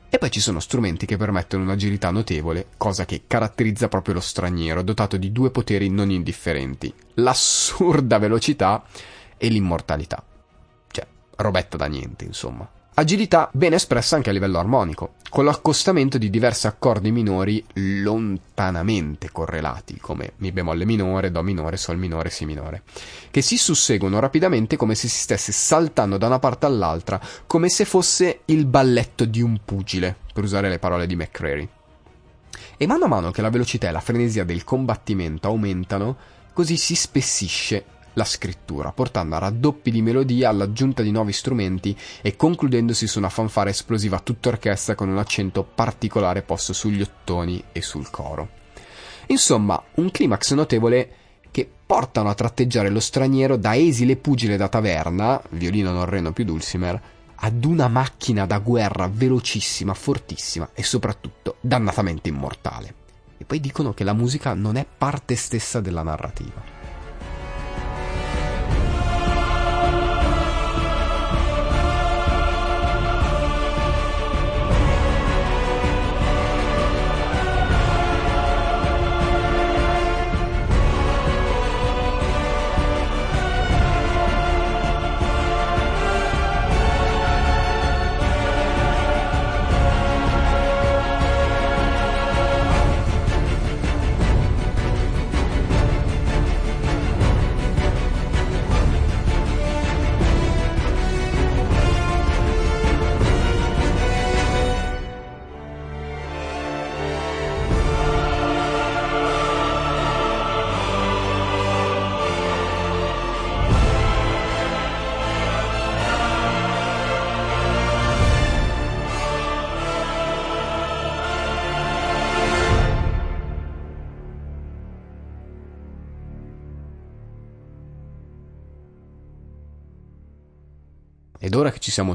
E 0.10 0.18
poi 0.18 0.32
ci 0.32 0.40
sono 0.40 0.60
strumenti 0.60 1.06
che 1.06 1.18
permettono 1.18 1.64
un'agilità 1.64 2.10
notevole, 2.12 2.70
cosa 2.78 3.06
che 3.06 3.24
caratterizza 3.28 3.90
proprio 3.90 4.16
lo 4.16 4.20
straniero, 4.22 4.82
dotato 4.82 5.18
di 5.18 5.32
due 5.32 5.52
poteri 5.52 5.90
non 5.90 6.12
indifferenti, 6.12 6.94
l'assurda 7.16 8.18
velocità 8.18 8.84
e 9.36 9.48
l'immortalità. 9.50 10.24
Cioè, 10.90 11.06
robetta 11.36 11.76
da 11.76 11.88
niente, 11.88 12.24
insomma. 12.24 12.77
Agilità 13.00 13.48
ben 13.54 13.74
espressa 13.74 14.16
anche 14.16 14.32
a 14.32 14.34
livello 14.34 14.58
armonico, 14.58 15.14
con 15.30 15.46
l'accostamento 15.46 16.18
di 16.18 16.32
diversi 16.32 16.66
accordi 16.66 17.12
minori 17.12 17.64
lontanamente 17.74 19.30
correlati, 19.32 20.00
come 20.00 20.34
Mi 20.38 20.52
bemolle 20.52 20.84
minore, 20.84 21.30
Do 21.30 21.44
minore, 21.44 21.78
Sol 21.78 22.00
minore, 22.00 22.32
Si 22.32 22.46
minore, 22.46 22.82
che 23.30 23.44
si 23.44 23.56
susseguono 23.56 24.18
rapidamente 24.18 24.78
come 24.78 24.96
se 24.96 25.08
si 25.10 25.20
stesse 25.20 25.52
saltando 25.52 26.18
da 26.18 26.26
una 26.26 26.40
parte 26.40 26.66
all'altra, 26.66 27.22
come 27.46 27.70
se 27.70 27.86
fosse 27.86 28.40
il 28.46 28.66
balletto 28.66 29.26
di 29.26 29.44
un 29.44 29.60
pugile, 29.64 30.16
per 30.34 30.44
usare 30.44 30.68
le 30.68 30.80
parole 30.80 31.06
di 31.06 31.16
McCreary. 31.16 31.70
E 32.78 32.88
mano 32.88 33.06
a 33.06 33.10
mano 33.10 33.30
che 33.30 33.44
la 33.44 33.52
velocità 33.52 33.88
e 33.90 33.92
la 33.92 34.00
frenesia 34.00 34.44
del 34.44 34.64
combattimento 34.64 35.48
aumentano, 35.48 36.18
così 36.52 36.78
si 36.78 36.96
spessisce 36.96 37.86
la 38.18 38.26
scrittura, 38.26 38.92
portando 38.92 39.36
a 39.36 39.40
raddoppi 39.40 39.92
di 39.92 40.02
melodia 40.02 40.50
all'aggiunta 40.50 41.04
di 41.04 41.12
nuovi 41.12 41.32
strumenti 41.32 41.96
e 42.22 42.36
concludendosi 42.36 43.08
su 43.08 43.20
una 43.20 43.30
fanfara 43.30 43.70
esplosiva 43.70 44.20
tutta 44.20 44.50
orchestra 44.50 44.96
con 44.96 45.08
un 45.08 45.20
accento 45.20 45.64
particolare 45.64 46.42
posto 46.42 46.74
sugli 46.74 47.02
ottoni 47.02 47.64
e 47.72 47.82
sul 47.82 48.10
coro. 48.10 48.50
Insomma, 49.28 49.82
un 49.96 50.10
climax 50.10 50.54
notevole 50.54 51.12
che 51.52 51.70
portano 51.86 52.30
a 52.30 52.34
tratteggiare 52.34 52.90
lo 52.90 53.00
straniero 53.00 53.56
da 53.56 53.76
esile 53.76 54.18
pugile 54.18 54.58
da 54.58 54.68
taverna, 54.68 55.40
violino 55.52 55.92
norreno 55.92 56.34
più 56.34 56.44
dulcimer, 56.44 57.02
ad 57.36 57.66
una 57.66 57.88
macchina 57.88 58.48
da 58.48 58.58
guerra 58.58 59.08
velocissima, 59.12 59.94
fortissima 59.94 60.70
e 60.74 60.82
soprattutto 60.82 61.58
dannatamente 61.62 62.30
immortale. 62.30 62.94
E 63.38 63.46
poi 63.46 63.60
dicono 63.60 63.94
che 63.94 64.04
la 64.04 64.14
musica 64.14 64.56
non 64.56 64.76
è 64.76 64.88
parte 64.98 65.36
stessa 65.36 65.80
della 65.80 66.02
narrativa. 66.02 66.77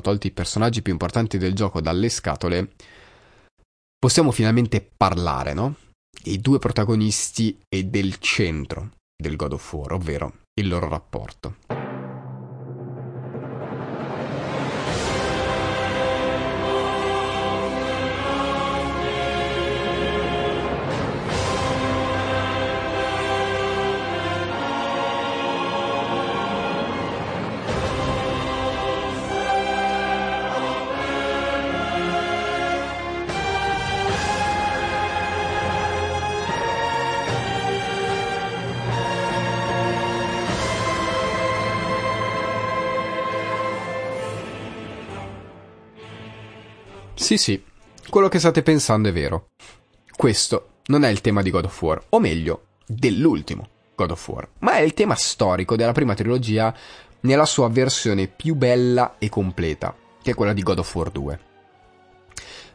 Tolti 0.03 0.27
i 0.27 0.33
personaggi 0.33 0.83
più 0.83 0.93
importanti 0.93 1.39
del 1.39 1.55
gioco 1.55 1.81
dalle 1.81 2.11
scatole, 2.11 2.73
possiamo 3.99 4.31
finalmente 4.31 4.87
parlare, 4.95 5.55
no? 5.55 5.77
Dei 6.23 6.39
due 6.39 6.59
protagonisti 6.59 7.59
e 7.67 7.85
del 7.85 8.19
centro 8.19 8.91
del 9.17 9.37
God 9.37 9.55
of 9.55 9.73
War, 9.73 9.93
ovvero 9.93 10.41
il 10.61 10.69
loro 10.69 10.89
rapporto. 10.89 11.82
Sì, 47.33 47.39
sì, 47.39 47.63
quello 48.11 48.29
che 48.29 48.39
state 48.39 48.63
pensando 48.63 49.09
è 49.09 49.13
vero. 49.13 49.53
Questo 50.15 50.81
non 50.89 51.03
è 51.03 51.09
il 51.09 51.23
tema 51.23 51.41
di 51.41 51.51
God 51.51 51.65
of 51.65 51.81
War, 51.81 52.05
o 52.11 52.21
meglio, 52.21 52.65
dell'ultimo 52.87 53.69
God 53.95 54.11
of 54.11 54.29
War, 54.29 54.49
ma 54.59 54.73
è 54.73 54.81
il 54.81 54.93
tema 54.93 55.15
storico 55.15 55.75
della 55.75 55.93
prima 55.93 56.13
trilogia 56.13 56.75
nella 57.21 57.47
sua 57.47 57.71
versione 57.71 58.27
più 58.27 58.55
bella 58.55 59.15
e 59.17 59.31
completa, 59.31 59.97
che 60.21 60.33
è 60.33 60.35
quella 60.35 60.53
di 60.53 60.63
God 60.63 60.81
of 60.81 60.95
War 60.95 61.11
2. 61.11 61.41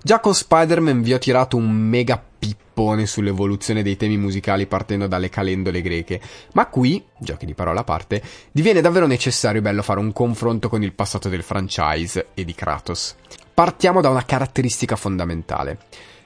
Già 0.02 0.20
con 0.20 0.34
Spider-Man 0.34 1.04
vi 1.04 1.13
ho 1.13 1.20
tirato 1.20 1.56
un 1.56 1.70
mega 1.70 2.20
pippone 2.39 3.06
sull'evoluzione 3.06 3.84
dei 3.84 3.96
temi 3.96 4.17
musicali 4.17 4.65
partendo 4.65 5.06
dalle 5.06 5.30
calendole 5.30 5.84
greche, 5.84 6.20
ma 6.54 6.65
qui, 6.65 7.06
giochi 7.20 7.46
di 7.46 7.54
parola 7.54 7.82
a 7.82 7.84
parte, 7.84 8.24
diviene 8.52 8.82
davvero 8.82 9.06
necessario 9.06 9.60
e 9.60 9.63
bello 9.63 9.84
fare 9.84 10.00
un 10.00 10.12
confronto 10.12 10.67
con 10.67 10.82
il 10.82 10.93
passato 10.93 11.30
del 11.30 11.43
franchise 11.43 12.30
e 12.34 12.43
di 12.43 12.56
Kratos. 12.56 13.15
Partiamo 13.58 14.02
da 14.02 14.10
una 14.10 14.24
caratteristica 14.24 14.96
fondamentale. 14.96 15.80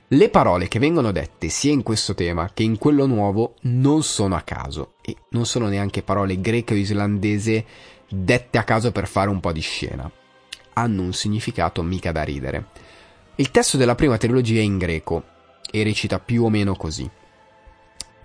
Le 0.09 0.27
parole 0.27 0.67
che 0.67 0.79
vengono 0.79 1.13
dette 1.13 1.47
sia 1.47 1.71
in 1.71 1.81
questo 1.81 2.13
tema 2.13 2.51
che 2.53 2.63
in 2.63 2.77
quello 2.77 3.05
nuovo 3.05 3.53
non 3.61 4.03
sono 4.03 4.35
a 4.35 4.41
caso 4.41 4.95
e 5.01 5.15
non 5.29 5.45
sono 5.45 5.69
neanche 5.69 6.01
parole 6.01 6.41
greche 6.41 6.73
o 6.73 6.75
islandese 6.75 7.65
dette 8.09 8.57
a 8.57 8.65
caso 8.65 8.91
per 8.91 9.07
fare 9.07 9.29
un 9.29 9.39
po' 9.39 9.53
di 9.53 9.61
scena. 9.61 10.11
Hanno 10.73 11.01
un 11.03 11.13
significato 11.13 11.81
mica 11.83 12.11
da 12.11 12.23
ridere. 12.23 12.65
Il 13.35 13.49
testo 13.49 13.77
della 13.77 13.95
prima 13.95 14.17
trilogia 14.17 14.59
è 14.59 14.63
in 14.63 14.77
greco 14.77 15.23
e 15.71 15.83
recita 15.83 16.19
più 16.19 16.43
o 16.43 16.49
meno 16.49 16.75
così. 16.75 17.09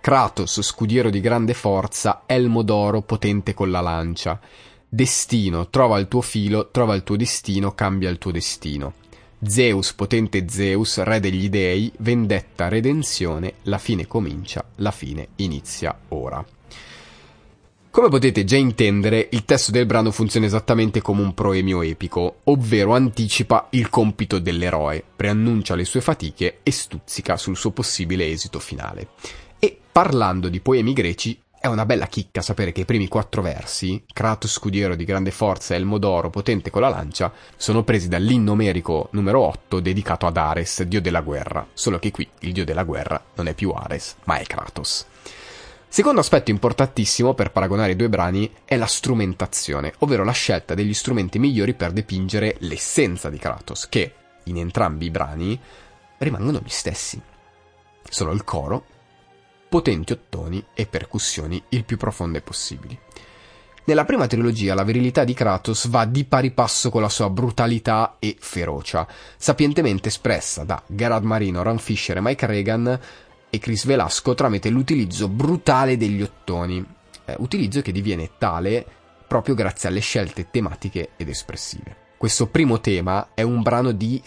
Kratos, 0.00 0.60
scudiero 0.62 1.10
di 1.10 1.20
grande 1.20 1.54
forza, 1.54 2.24
elmo 2.26 2.62
d'oro 2.62 3.02
potente 3.02 3.54
con 3.54 3.70
la 3.70 3.80
lancia. 3.80 4.40
Destino, 4.88 5.68
trova 5.68 5.98
il 5.98 6.08
tuo 6.08 6.20
filo, 6.20 6.70
trova 6.70 6.94
il 6.94 7.02
tuo 7.02 7.16
destino, 7.16 7.74
cambia 7.74 8.08
il 8.08 8.18
tuo 8.18 8.30
destino. 8.30 8.94
Zeus, 9.44 9.92
potente 9.92 10.46
Zeus, 10.48 11.02
re 11.02 11.20
degli 11.20 11.48
dei, 11.48 11.92
vendetta, 11.98 12.68
redenzione, 12.68 13.54
la 13.62 13.78
fine 13.78 14.06
comincia, 14.06 14.64
la 14.76 14.90
fine 14.92 15.28
inizia 15.36 15.98
ora. 16.08 16.44
Come 17.90 18.08
potete 18.08 18.44
già 18.44 18.56
intendere, 18.56 19.28
il 19.32 19.44
testo 19.44 19.70
del 19.70 19.86
brano 19.86 20.10
funziona 20.10 20.46
esattamente 20.46 21.00
come 21.00 21.22
un 21.22 21.34
proemio 21.34 21.80
epico, 21.82 22.40
ovvero 22.44 22.94
anticipa 22.94 23.68
il 23.70 23.88
compito 23.88 24.38
dell'eroe, 24.38 25.02
preannuncia 25.16 25.74
le 25.74 25.86
sue 25.86 26.02
fatiche 26.02 26.58
e 26.62 26.70
stuzzica 26.70 27.36
sul 27.36 27.56
suo 27.56 27.70
possibile 27.70 28.28
esito 28.28 28.58
finale. 28.58 29.08
E 29.58 29.78
parlando 29.90 30.50
di 30.50 30.60
poemi 30.60 30.92
greci, 30.92 31.40
è 31.66 31.68
una 31.68 31.84
bella 31.84 32.06
chicca 32.06 32.42
sapere 32.42 32.72
che 32.72 32.82
i 32.82 32.84
primi 32.84 33.08
quattro 33.08 33.42
versi, 33.42 34.04
Kratos 34.12 34.52
scudiero 34.52 34.94
di 34.94 35.04
grande 35.04 35.30
forza 35.30 35.74
e 35.74 35.76
Elmo 35.76 35.98
d'oro 35.98 36.30
potente 36.30 36.70
con 36.70 36.80
la 36.80 36.88
lancia, 36.88 37.32
sono 37.56 37.82
presi 37.82 38.08
dall'inno 38.08 38.52
omerico 38.52 39.08
numero 39.12 39.40
8 39.40 39.80
dedicato 39.80 40.26
ad 40.26 40.36
Ares, 40.36 40.82
dio 40.84 41.00
della 41.00 41.20
guerra, 41.20 41.66
solo 41.72 41.98
che 41.98 42.10
qui 42.10 42.28
il 42.40 42.52
dio 42.52 42.64
della 42.64 42.84
guerra 42.84 43.22
non 43.34 43.48
è 43.48 43.54
più 43.54 43.70
Ares, 43.70 44.16
ma 44.24 44.36
è 44.36 44.44
Kratos. 44.44 45.06
Secondo 45.88 46.20
aspetto 46.20 46.50
importantissimo 46.50 47.34
per 47.34 47.52
paragonare 47.52 47.92
i 47.92 47.96
due 47.96 48.08
brani 48.08 48.50
è 48.64 48.76
la 48.76 48.86
strumentazione, 48.86 49.94
ovvero 49.98 50.24
la 50.24 50.32
scelta 50.32 50.74
degli 50.74 50.94
strumenti 50.94 51.38
migliori 51.38 51.74
per 51.74 51.92
dipingere 51.92 52.56
l'essenza 52.60 53.30
di 53.30 53.38
Kratos, 53.38 53.88
che 53.88 54.14
in 54.44 54.58
entrambi 54.58 55.06
i 55.06 55.10
brani 55.10 55.58
rimangono 56.18 56.60
gli 56.62 56.68
stessi. 56.68 57.20
Sono 58.08 58.30
il 58.32 58.44
coro 58.44 58.84
potenti 59.76 60.14
ottoni 60.14 60.64
e 60.72 60.86
percussioni 60.86 61.62
il 61.68 61.84
più 61.84 61.98
profonde 61.98 62.40
possibili. 62.40 62.98
Nella 63.84 64.06
prima 64.06 64.26
trilogia 64.26 64.72
la 64.72 64.84
virilità 64.84 65.22
di 65.22 65.34
Kratos 65.34 65.88
va 65.88 66.06
di 66.06 66.24
pari 66.24 66.50
passo 66.50 66.88
con 66.88 67.02
la 67.02 67.10
sua 67.10 67.28
brutalità 67.28 68.16
e 68.18 68.36
ferocia, 68.38 69.06
sapientemente 69.36 70.08
espressa 70.08 70.64
da 70.64 70.82
Gerard 70.86 71.24
Marino, 71.24 71.62
Ron 71.62 71.76
Fisher 71.78 72.16
e 72.16 72.22
Mike 72.22 72.46
Reagan 72.46 73.00
e 73.50 73.58
Chris 73.58 73.84
Velasco 73.84 74.34
tramite 74.34 74.70
l'utilizzo 74.70 75.28
brutale 75.28 75.98
degli 75.98 76.22
ottoni, 76.22 76.82
eh, 77.26 77.34
utilizzo 77.36 77.82
che 77.82 77.92
diviene 77.92 78.30
tale 78.38 78.82
proprio 79.28 79.54
grazie 79.54 79.90
alle 79.90 80.00
scelte 80.00 80.48
tematiche 80.50 81.10
ed 81.18 81.28
espressive. 81.28 81.96
Questo 82.16 82.46
primo 82.46 82.80
tema 82.80 83.28
è 83.34 83.42
un 83.42 83.60
brano 83.60 83.92
di 83.92 84.22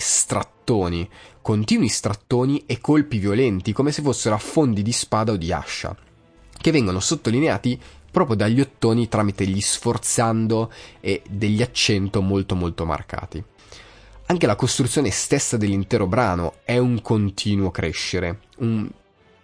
strattoni, 0.69 1.09
continui 1.41 1.87
strattoni 1.87 2.63
e 2.67 2.79
colpi 2.79 3.17
violenti, 3.17 3.73
come 3.73 3.91
se 3.91 4.03
fossero 4.03 4.35
affondi 4.35 4.83
di 4.83 4.91
spada 4.91 5.31
o 5.31 5.35
di 5.35 5.51
ascia, 5.51 5.95
che 6.61 6.71
vengono 6.71 6.99
sottolineati 6.99 7.79
proprio 8.11 8.35
dagli 8.35 8.59
ottoni 8.59 9.07
tramite 9.07 9.47
gli 9.47 9.61
sforzando 9.61 10.71
e 10.99 11.23
degli 11.27 11.63
accento 11.63 12.21
molto 12.21 12.53
molto 12.53 12.85
marcati. 12.85 13.43
Anche 14.27 14.45
la 14.45 14.55
costruzione 14.55 15.09
stessa 15.09 15.57
dell'intero 15.57 16.05
brano 16.05 16.57
è 16.63 16.77
un 16.77 17.01
continuo 17.01 17.71
crescere, 17.71 18.41
un 18.57 18.87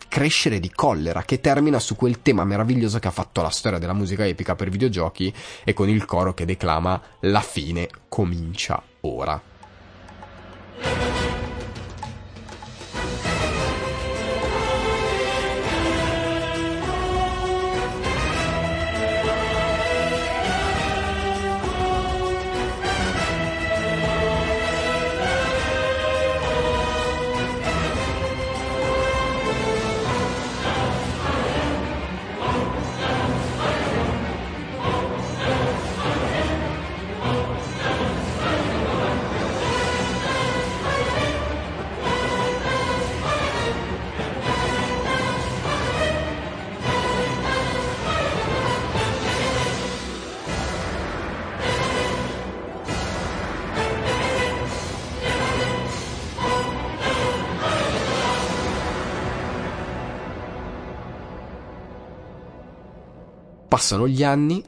crescere 0.07 0.59
di 0.59 0.69
collera 0.69 1.23
che 1.23 1.41
termina 1.41 1.79
su 1.79 1.95
quel 1.95 2.21
tema 2.21 2.43
meraviglioso 2.43 2.99
che 2.99 3.07
ha 3.07 3.11
fatto 3.11 3.41
la 3.41 3.49
storia 3.49 3.79
della 3.79 3.93
musica 3.93 4.27
epica 4.27 4.53
per 4.53 4.69
videogiochi 4.69 5.33
e 5.63 5.73
con 5.73 5.89
il 5.89 6.05
coro 6.05 6.35
che 6.35 6.45
declama 6.45 7.01
La 7.21 7.41
fine 7.41 7.89
comincia 8.07 8.81
ora. 9.01 9.53
Thank 10.81 11.29
you. 11.29 11.34
Passano 63.75 64.07
gli 64.07 64.23
anni, 64.23 64.63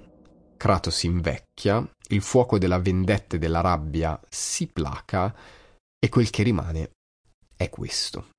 Kratos 0.58 1.04
invecchia, 1.04 1.82
il 2.10 2.22
fuoco 2.22 2.58
della 2.58 2.78
vendetta 2.78 3.38
e 3.38 3.40
della 3.40 3.62
rabbia 3.62 4.20
si 4.28 4.68
placa 4.68 5.34
e 5.98 6.10
quel 6.10 6.30
che 6.30 6.44
rimane 6.44 6.92
è 7.56 7.70
questo. 7.70 8.32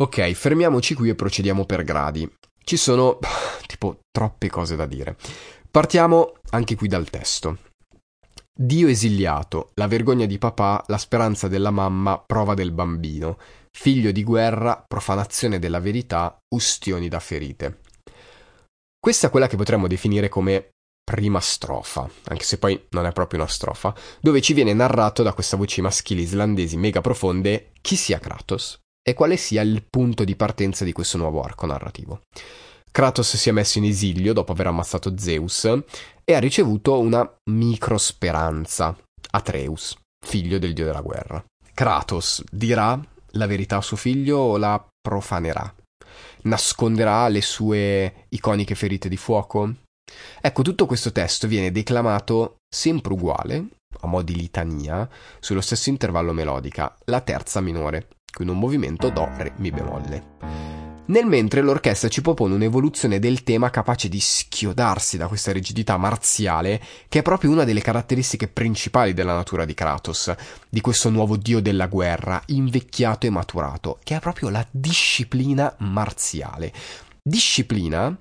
Ok, 0.00 0.32
fermiamoci 0.32 0.94
qui 0.94 1.10
e 1.10 1.14
procediamo 1.14 1.66
per 1.66 1.84
gradi. 1.84 2.26
Ci 2.64 2.78
sono 2.78 3.18
tipo 3.66 3.98
troppe 4.10 4.48
cose 4.48 4.74
da 4.74 4.86
dire. 4.86 5.14
Partiamo 5.70 6.32
anche 6.50 6.74
qui 6.74 6.88
dal 6.88 7.10
testo. 7.10 7.58
Dio 8.50 8.88
esiliato, 8.88 9.72
la 9.74 9.86
vergogna 9.86 10.24
di 10.24 10.38
papà, 10.38 10.82
la 10.86 10.96
speranza 10.96 11.48
della 11.48 11.70
mamma, 11.70 12.18
prova 12.18 12.54
del 12.54 12.72
bambino, 12.72 13.38
figlio 13.70 14.10
di 14.10 14.24
guerra, 14.24 14.82
profanazione 14.86 15.58
della 15.58 15.80
verità, 15.80 16.34
ustioni 16.54 17.08
da 17.08 17.20
ferite. 17.20 17.80
Questa 18.98 19.26
è 19.26 19.30
quella 19.30 19.48
che 19.48 19.56
potremmo 19.56 19.86
definire 19.86 20.30
come 20.30 20.70
prima 21.04 21.40
strofa, 21.40 22.08
anche 22.24 22.44
se 22.44 22.56
poi 22.56 22.86
non 22.90 23.04
è 23.04 23.12
proprio 23.12 23.40
una 23.40 23.48
strofa, 23.48 23.94
dove 24.20 24.40
ci 24.40 24.54
viene 24.54 24.72
narrato 24.72 25.22
da 25.22 25.34
questa 25.34 25.58
voce 25.58 25.82
maschile 25.82 26.22
islandesi 26.22 26.78
mega 26.78 27.02
profonde 27.02 27.72
chi 27.82 27.96
sia 27.96 28.18
Kratos, 28.18 28.78
e 29.02 29.14
quale 29.14 29.36
sia 29.36 29.62
il 29.62 29.84
punto 29.88 30.24
di 30.24 30.36
partenza 30.36 30.84
di 30.84 30.92
questo 30.92 31.18
nuovo 31.18 31.42
arco 31.42 31.66
narrativo. 31.66 32.20
Kratos 32.92 33.36
si 33.36 33.48
è 33.48 33.52
messo 33.52 33.78
in 33.78 33.84
esilio 33.84 34.32
dopo 34.32 34.52
aver 34.52 34.66
ammazzato 34.66 35.16
Zeus 35.16 35.64
e 36.24 36.34
ha 36.34 36.38
ricevuto 36.38 36.98
una 36.98 37.28
micro 37.50 37.98
speranza, 37.98 38.96
Atreus, 39.30 39.96
figlio 40.24 40.58
del 40.58 40.72
dio 40.72 40.84
della 40.84 41.00
guerra. 41.00 41.42
Kratos 41.72 42.42
dirà 42.50 43.00
la 43.34 43.46
verità 43.46 43.76
a 43.76 43.82
suo 43.82 43.96
figlio 43.96 44.38
o 44.38 44.56
la 44.56 44.84
profanerà? 45.00 45.72
Nasconderà 46.42 47.28
le 47.28 47.42
sue 47.42 48.26
iconiche 48.30 48.74
ferite 48.74 49.08
di 49.08 49.16
fuoco? 49.16 49.74
Ecco, 50.40 50.62
tutto 50.62 50.86
questo 50.86 51.12
testo 51.12 51.46
viene 51.46 51.70
declamato 51.70 52.56
sempre 52.68 53.12
uguale, 53.12 53.66
a 54.00 54.06
mo' 54.06 54.22
di 54.22 54.34
litania, 54.34 55.08
sullo 55.38 55.60
stesso 55.60 55.90
intervallo 55.90 56.32
melodica, 56.32 56.96
la 57.04 57.20
terza 57.20 57.60
minore, 57.60 58.08
con 58.32 58.48
un 58.48 58.58
movimento 58.58 59.10
Do, 59.10 59.28
Re, 59.36 59.52
Mi 59.56 59.70
bemolle. 59.70 60.78
Nel 61.10 61.26
mentre 61.26 61.60
l'orchestra 61.60 62.08
ci 62.08 62.22
propone 62.22 62.54
un'evoluzione 62.54 63.18
del 63.18 63.42
tema 63.42 63.68
capace 63.68 64.08
di 64.08 64.20
schiodarsi 64.20 65.16
da 65.16 65.26
questa 65.26 65.50
rigidità 65.50 65.96
marziale, 65.96 66.80
che 67.08 67.18
è 67.18 67.22
proprio 67.22 67.50
una 67.50 67.64
delle 67.64 67.80
caratteristiche 67.80 68.46
principali 68.46 69.12
della 69.12 69.34
natura 69.34 69.64
di 69.64 69.74
Kratos, 69.74 70.32
di 70.68 70.80
questo 70.80 71.10
nuovo 71.10 71.36
dio 71.36 71.60
della 71.60 71.88
guerra, 71.88 72.40
invecchiato 72.46 73.26
e 73.26 73.30
maturato, 73.30 73.98
che 74.04 74.14
è 74.14 74.20
proprio 74.20 74.50
la 74.50 74.64
disciplina 74.70 75.74
marziale. 75.78 76.72
Disciplina 77.20 78.16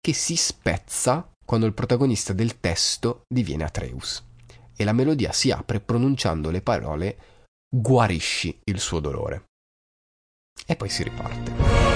che 0.00 0.14
si 0.14 0.34
spezza 0.34 1.28
quando 1.44 1.66
il 1.66 1.74
protagonista 1.74 2.32
del 2.32 2.58
testo 2.60 3.24
diviene 3.28 3.64
Atreus. 3.64 4.24
E 4.74 4.84
la 4.84 4.94
melodia 4.94 5.32
si 5.32 5.50
apre 5.50 5.80
pronunciando 5.80 6.48
le 6.48 6.62
parole 6.62 7.16
guarisci 7.74 8.60
il 8.64 8.78
suo 8.80 9.00
dolore. 9.00 9.46
E 10.66 10.76
poi 10.76 10.90
si 10.90 11.02
riparte. 11.02 11.91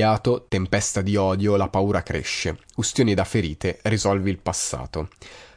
Esiliato, 0.00 0.46
tempesta 0.48 1.02
di 1.02 1.16
odio, 1.16 1.56
la 1.56 1.68
paura 1.68 2.02
cresce. 2.02 2.58
Ustioni 2.76 3.12
da 3.14 3.24
ferite, 3.24 3.80
risolvi 3.82 4.30
il 4.30 4.38
passato. 4.38 5.08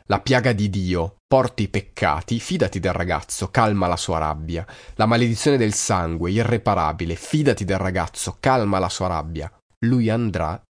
La 0.07 0.19
piaga 0.19 0.51
di 0.51 0.69
Dio, 0.69 1.15
porti 1.25 1.63
i 1.63 1.67
peccati, 1.69 2.39
fidati 2.39 2.79
del 2.79 2.91
ragazzo, 2.91 3.49
calma 3.49 3.87
la 3.87 3.95
sua 3.95 4.17
rabbia. 4.17 4.65
La 4.95 5.05
maledizione 5.05 5.55
del 5.55 5.73
sangue, 5.73 6.31
irreparabile, 6.31 7.15
fidati 7.15 7.63
del 7.63 7.77
ragazzo, 7.77 8.35
calma 8.39 8.79
la 8.79 8.89
sua 8.89 9.07
rabbia. 9.07 9.49
Lui 9.85 10.09
andrà, 10.09 10.61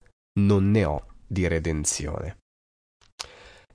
non 0.41 0.71
ne 0.71 0.85
ho 0.85 1.07
di 1.27 1.47
redenzione. 1.49 2.42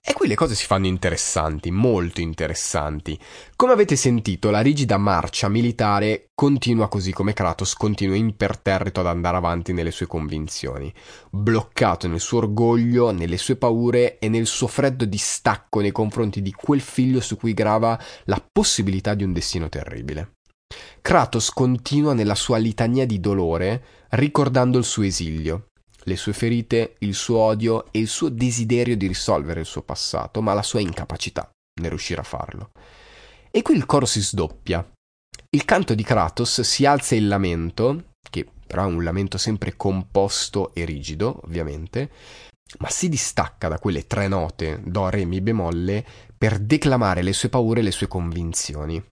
E 0.10 0.14
qui 0.14 0.30
le 0.30 0.36
cose 0.36 0.56
si 0.56 0.66
fanno 0.66 0.88
interessanti, 0.88 1.70
molto 1.70 2.22
interessanti. 2.22 3.20
Come 3.58 3.74
avete 3.74 3.98
sentito, 3.98 4.50
la 4.50 4.62
rigida 4.62 4.96
marcia 4.96 5.50
militare 5.50 6.30
continua 6.34 6.88
così 6.88 7.12
come 7.12 7.34
Kratos 7.34 7.74
continua 7.74 8.16
imperterrito 8.16 9.02
ad 9.02 9.08
andare 9.08 9.36
avanti 9.36 9.74
nelle 9.74 9.92
sue 9.92 10.08
convinzioni, 10.08 10.94
bloccato 11.30 12.08
nel 12.08 12.22
suo 12.22 12.38
orgoglio, 12.38 13.12
nelle 13.12 13.36
sue 13.36 13.58
paure 13.58 14.18
e 14.18 14.30
nel 14.30 14.46
suo 14.46 14.68
freddo 14.68 15.04
distacco 15.04 15.82
nei 15.82 15.92
confronti 15.92 16.42
di 16.42 16.54
quel 16.54 16.80
figlio 16.80 17.20
su 17.20 17.36
cui 17.36 17.54
grava 17.54 18.00
la 18.24 18.42
possibilità 18.50 19.14
di 19.14 19.26
un 19.26 19.34
destino 19.34 19.68
terribile. 19.68 20.36
Kratos 21.02 21.52
continua 21.52 22.14
nella 22.14 22.36
sua 22.36 22.56
litania 22.56 23.06
di 23.06 23.20
dolore, 23.20 23.84
ricordando 24.12 24.78
il 24.78 24.86
suo 24.86 25.04
esilio, 25.04 25.68
le 26.08 26.16
sue 26.16 26.34
ferite, 26.34 26.96
il 27.00 27.14
suo 27.14 27.40
odio 27.40 27.92
e 27.92 28.00
il 28.00 28.08
suo 28.08 28.30
desiderio 28.30 28.96
di 28.96 29.08
risolvere 29.08 29.60
il 29.60 29.66
suo 29.66 29.82
passato, 29.82 30.42
ma 30.42 30.54
la 30.54 30.64
sua 30.64 30.80
incapacità 30.80 31.50
nel 31.82 31.90
riuscire 31.90 32.22
a 32.22 32.24
farlo. 32.24 32.72
E 33.52 33.62
qui 33.62 33.76
il 33.76 33.86
coro 33.86 34.06
si 34.06 34.22
sdoppia. 34.22 34.90
Il 35.50 35.66
canto 35.66 35.94
di 35.94 36.04
Kratos 36.04 36.62
si 36.62 36.86
alza 36.86 37.16
il 37.16 37.28
lamento, 37.28 38.12
che 38.30 38.48
però 38.66 38.84
è 38.84 38.92
un 38.92 39.04
lamento 39.04 39.38
sempre 39.38 39.76
composto 39.76 40.74
e 40.74 40.86
rigido, 40.86 41.42
ovviamente, 41.44 42.10
ma 42.80 42.90
si 42.90 43.10
distacca 43.10 43.68
da 43.68 43.80
quelle 43.80 44.08
tre 44.08 44.28
note, 44.28 44.82
do, 44.86 45.10
re, 45.10 45.26
mi 45.26 45.42
bemolle, 45.42 46.06
per 46.38 46.60
declamare 46.60 47.22
le 47.22 47.34
sue 47.34 47.50
paure 47.50 47.82
e 47.82 47.84
le 47.84 47.92
sue 47.92 48.08
convinzioni. 48.08 49.04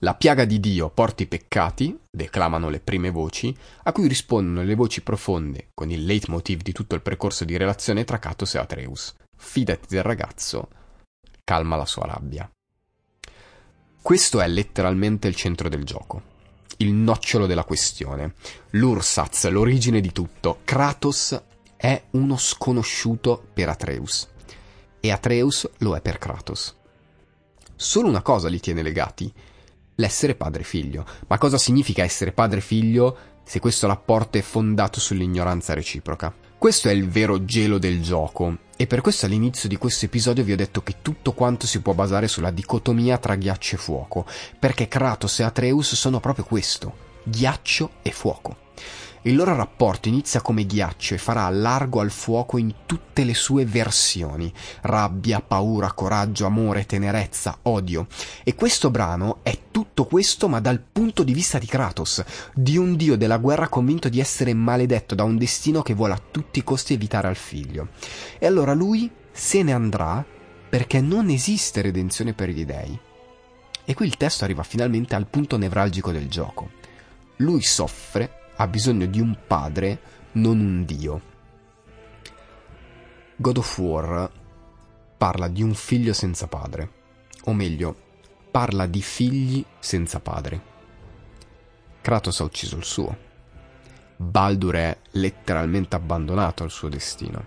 La 0.00 0.14
piaga 0.14 0.44
di 0.44 0.60
Dio 0.60 0.88
porta 0.88 1.22
i 1.22 1.26
peccati, 1.26 1.98
declamano 2.10 2.70
le 2.70 2.80
prime 2.80 3.10
voci, 3.10 3.54
a 3.82 3.92
cui 3.92 4.08
rispondono 4.08 4.62
le 4.62 4.74
voci 4.74 5.02
profonde, 5.02 5.68
con 5.74 5.90
il 5.90 6.04
leitmotiv 6.04 6.62
di 6.62 6.72
tutto 6.72 6.94
il 6.94 7.02
percorso 7.02 7.44
di 7.44 7.56
relazione 7.56 8.04
tra 8.04 8.18
Catos 8.18 8.54
e 8.54 8.58
Atreus. 8.58 9.14
Fidati 9.36 9.86
del 9.88 10.02
ragazzo, 10.02 10.68
calma 11.44 11.76
la 11.76 11.86
sua 11.86 12.06
rabbia. 12.06 12.50
Questo 14.02 14.40
è 14.40 14.48
letteralmente 14.48 15.28
il 15.28 15.34
centro 15.34 15.68
del 15.68 15.84
gioco, 15.84 16.22
il 16.78 16.92
nocciolo 16.92 17.46
della 17.46 17.64
questione, 17.64 18.34
l'ursaz, 18.70 19.48
l'origine 19.48 20.00
di 20.00 20.12
tutto. 20.12 20.60
Kratos 20.64 21.38
è 21.76 22.02
uno 22.12 22.36
sconosciuto 22.38 23.48
per 23.52 23.68
Atreus 23.68 24.28
e 25.00 25.10
Atreus 25.10 25.68
lo 25.78 25.94
è 25.94 26.00
per 26.00 26.18
Kratos. 26.18 26.76
Solo 27.76 28.08
una 28.08 28.22
cosa 28.22 28.48
li 28.48 28.60
tiene 28.60 28.82
legati, 28.82 29.32
l'essere 30.00 30.34
padre 30.34 30.64
figlio. 30.64 31.04
Ma 31.28 31.38
cosa 31.38 31.58
significa 31.58 32.02
essere 32.02 32.32
padre 32.32 32.60
figlio 32.60 33.16
se 33.44 33.60
questo 33.60 33.86
rapporto 33.86 34.38
è 34.38 34.40
fondato 34.42 34.98
sull'ignoranza 34.98 35.74
reciproca? 35.74 36.34
Questo 36.58 36.88
è 36.88 36.92
il 36.92 37.08
vero 37.08 37.44
gelo 37.44 37.78
del 37.78 38.02
gioco 38.02 38.58
e 38.76 38.86
per 38.86 39.00
questo 39.00 39.26
all'inizio 39.26 39.68
di 39.68 39.76
questo 39.76 40.06
episodio 40.06 40.42
vi 40.42 40.52
ho 40.52 40.56
detto 40.56 40.82
che 40.82 40.96
tutto 41.02 41.32
quanto 41.32 41.66
si 41.66 41.80
può 41.80 41.94
basare 41.94 42.28
sulla 42.28 42.50
dicotomia 42.50 43.18
tra 43.18 43.36
ghiaccio 43.36 43.76
e 43.76 43.78
fuoco, 43.78 44.26
perché 44.58 44.88
Kratos 44.88 45.40
e 45.40 45.44
Atreus 45.44 45.94
sono 45.94 46.18
proprio 46.20 46.44
questo, 46.44 46.92
ghiaccio 47.24 47.90
e 48.02 48.10
fuoco. 48.10 48.68
Il 49.22 49.36
loro 49.36 49.54
rapporto 49.54 50.08
inizia 50.08 50.40
come 50.40 50.64
ghiaccio 50.64 51.12
e 51.12 51.18
farà 51.18 51.46
largo 51.50 52.00
al 52.00 52.10
fuoco 52.10 52.56
in 52.56 52.72
tutte 52.86 53.22
le 53.24 53.34
sue 53.34 53.66
versioni, 53.66 54.50
rabbia, 54.80 55.42
paura, 55.42 55.92
coraggio, 55.92 56.46
amore, 56.46 56.86
tenerezza, 56.86 57.58
odio. 57.62 58.06
E 58.42 58.54
questo 58.54 58.90
brano 58.90 59.40
è 59.42 59.58
tutto 59.70 60.06
questo 60.06 60.48
ma 60.48 60.58
dal 60.60 60.80
punto 60.80 61.22
di 61.22 61.34
vista 61.34 61.58
di 61.58 61.66
Kratos, 61.66 62.24
di 62.54 62.78
un 62.78 62.96
dio 62.96 63.18
della 63.18 63.36
guerra 63.36 63.68
convinto 63.68 64.08
di 64.08 64.20
essere 64.20 64.54
maledetto 64.54 65.14
da 65.14 65.24
un 65.24 65.36
destino 65.36 65.82
che 65.82 65.92
vuole 65.92 66.14
a 66.14 66.22
tutti 66.30 66.60
i 66.60 66.64
costi 66.64 66.94
evitare 66.94 67.28
al 67.28 67.36
figlio. 67.36 67.88
E 68.38 68.46
allora 68.46 68.72
lui 68.72 69.10
se 69.30 69.62
ne 69.62 69.74
andrà 69.74 70.24
perché 70.70 71.02
non 71.02 71.28
esiste 71.28 71.82
redenzione 71.82 72.32
per 72.32 72.48
gli 72.48 72.64
dei. 72.64 72.98
E 73.84 73.94
qui 73.94 74.06
il 74.06 74.16
testo 74.16 74.44
arriva 74.44 74.62
finalmente 74.62 75.14
al 75.14 75.26
punto 75.26 75.58
nevralgico 75.58 76.10
del 76.10 76.28
gioco. 76.28 76.70
Lui 77.36 77.60
soffre 77.60 78.39
ha 78.60 78.66
bisogno 78.66 79.06
di 79.06 79.20
un 79.20 79.34
padre, 79.46 80.00
non 80.32 80.60
un 80.60 80.84
dio. 80.84 81.28
God 83.36 83.56
of 83.56 83.78
War 83.78 84.30
parla 85.16 85.48
di 85.48 85.62
un 85.62 85.72
figlio 85.72 86.12
senza 86.12 86.46
padre, 86.46 86.90
o 87.44 87.54
meglio, 87.54 87.96
parla 88.50 88.84
di 88.84 89.00
figli 89.00 89.64
senza 89.78 90.20
padre. 90.20 90.60
Kratos 92.02 92.40
ha 92.40 92.44
ucciso 92.44 92.76
il 92.76 92.84
suo. 92.84 93.16
Baldur 94.16 94.74
è 94.74 94.96
letteralmente 95.12 95.96
abbandonato 95.96 96.62
al 96.62 96.70
suo 96.70 96.90
destino. 96.90 97.42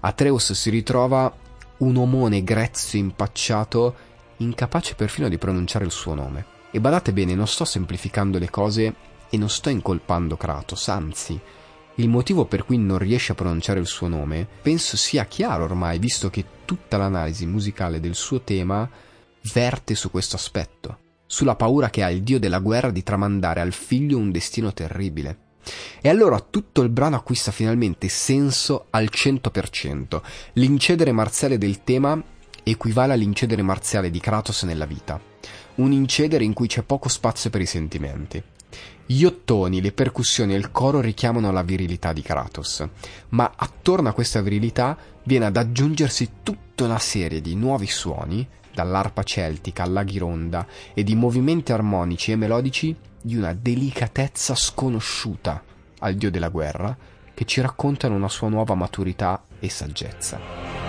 Atreus 0.00 0.54
si 0.54 0.70
ritrova 0.70 1.32
un 1.78 1.96
omone 1.96 2.42
grezzo 2.42 2.96
impacciato, 2.96 3.94
incapace 4.38 4.96
perfino 4.96 5.28
di 5.28 5.38
pronunciare 5.38 5.84
il 5.84 5.92
suo 5.92 6.14
nome. 6.14 6.46
E 6.72 6.80
badate 6.80 7.12
bene, 7.12 7.36
non 7.36 7.46
sto 7.46 7.64
semplificando 7.64 8.40
le 8.40 8.50
cose 8.50 9.11
e 9.34 9.38
non 9.38 9.48
sto 9.48 9.70
incolpando 9.70 10.36
Kratos, 10.36 10.88
anzi, 10.88 11.40
il 11.94 12.08
motivo 12.10 12.44
per 12.44 12.66
cui 12.66 12.76
non 12.76 12.98
riesce 12.98 13.32
a 13.32 13.34
pronunciare 13.34 13.80
il 13.80 13.86
suo 13.86 14.06
nome 14.08 14.46
penso 14.60 14.98
sia 14.98 15.24
chiaro 15.24 15.64
ormai, 15.64 15.98
visto 15.98 16.28
che 16.28 16.44
tutta 16.66 16.98
l'analisi 16.98 17.46
musicale 17.46 17.98
del 17.98 18.14
suo 18.14 18.42
tema 18.42 18.86
verte 19.54 19.94
su 19.94 20.10
questo 20.10 20.36
aspetto, 20.36 20.98
sulla 21.24 21.56
paura 21.56 21.88
che 21.88 22.02
ha 22.02 22.10
il 22.10 22.22
dio 22.22 22.38
della 22.38 22.58
guerra 22.58 22.90
di 22.90 23.02
tramandare 23.02 23.60
al 23.62 23.72
figlio 23.72 24.18
un 24.18 24.30
destino 24.30 24.74
terribile. 24.74 25.38
E 26.02 26.10
allora 26.10 26.38
tutto 26.40 26.82
il 26.82 26.90
brano 26.90 27.16
acquista 27.16 27.52
finalmente 27.52 28.08
senso 28.08 28.88
al 28.90 29.08
100%. 29.10 30.20
L'incedere 30.54 31.12
marziale 31.12 31.56
del 31.56 31.84
tema 31.84 32.22
equivale 32.64 33.14
all'incedere 33.14 33.62
marziale 33.62 34.10
di 34.10 34.20
Kratos 34.20 34.64
nella 34.64 34.86
vita. 34.86 35.18
Un 35.76 35.92
incedere 35.92 36.44
in 36.44 36.52
cui 36.52 36.66
c'è 36.66 36.82
poco 36.82 37.08
spazio 37.08 37.48
per 37.48 37.62
i 37.62 37.66
sentimenti. 37.66 38.42
Gli 39.04 39.24
ottoni, 39.24 39.80
le 39.80 39.92
percussioni 39.92 40.54
e 40.54 40.56
il 40.56 40.70
coro 40.70 41.00
richiamano 41.00 41.52
la 41.52 41.62
virilità 41.62 42.12
di 42.12 42.22
Kratos, 42.22 42.86
ma 43.30 43.52
attorno 43.54 44.08
a 44.08 44.12
questa 44.12 44.40
virilità 44.40 44.96
viene 45.24 45.46
ad 45.46 45.56
aggiungersi 45.56 46.30
tutta 46.42 46.84
una 46.84 46.98
serie 46.98 47.40
di 47.40 47.54
nuovi 47.54 47.86
suoni, 47.86 48.46
dall'arpa 48.74 49.22
celtica 49.22 49.82
alla 49.82 50.02
ghironda, 50.02 50.66
e 50.94 51.02
di 51.02 51.14
movimenti 51.14 51.72
armonici 51.72 52.32
e 52.32 52.36
melodici 52.36 52.96
di 53.20 53.36
una 53.36 53.52
delicatezza 53.52 54.54
sconosciuta 54.54 55.62
al 55.98 56.14
dio 56.14 56.30
della 56.30 56.48
guerra, 56.48 56.96
che 57.34 57.44
ci 57.44 57.60
raccontano 57.60 58.14
una 58.14 58.28
sua 58.28 58.48
nuova 58.48 58.74
maturità 58.74 59.44
e 59.58 59.68
saggezza. 59.68 60.81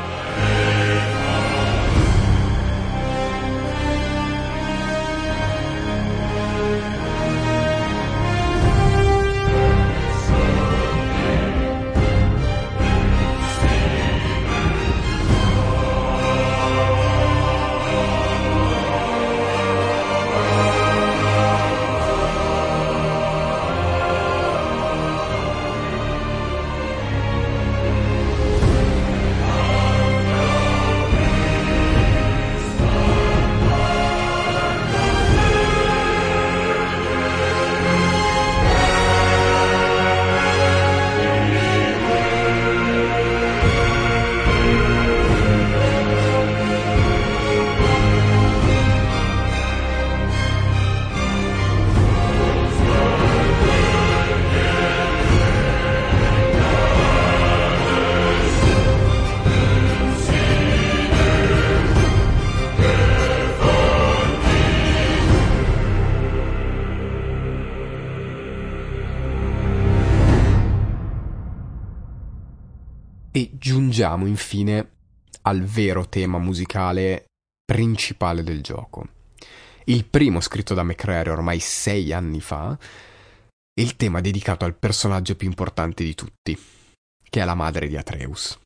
E 73.36 73.50
giungiamo 73.54 74.28
infine 74.28 74.92
al 75.42 75.64
vero 75.64 76.08
tema 76.08 76.38
musicale 76.38 77.26
principale 77.66 78.44
del 78.44 78.62
gioco. 78.62 79.08
Il 79.86 80.06
primo 80.06 80.40
scritto 80.40 80.76
da 80.76 80.84
McCrary 80.84 81.32
ormai 81.32 81.60
sei 81.60 82.14
anni 82.14 82.42
fa, 82.42 82.78
e 83.74 83.82
il 83.82 83.96
tema 83.96 84.22
dedicato 84.22 84.66
al 84.66 84.76
personaggio 84.76 85.36
più 85.36 85.48
importante 85.48 86.04
di 86.04 86.14
tutti, 86.14 86.56
che 87.28 87.42
è 87.42 87.44
la 87.44 87.56
madre 87.56 87.88
di 87.88 87.98
Atreus. 87.98 88.60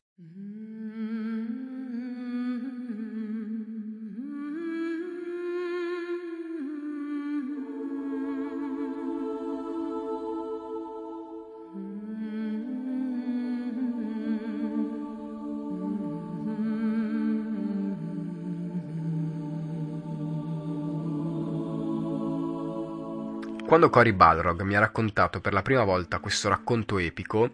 Quando 23.68 23.90
Cory 23.90 24.12
Balrog 24.12 24.62
mi 24.62 24.76
ha 24.76 24.80
raccontato 24.80 25.42
per 25.42 25.52
la 25.52 25.60
prima 25.60 25.84
volta 25.84 26.20
questo 26.20 26.48
racconto 26.48 26.96
epico, 26.96 27.50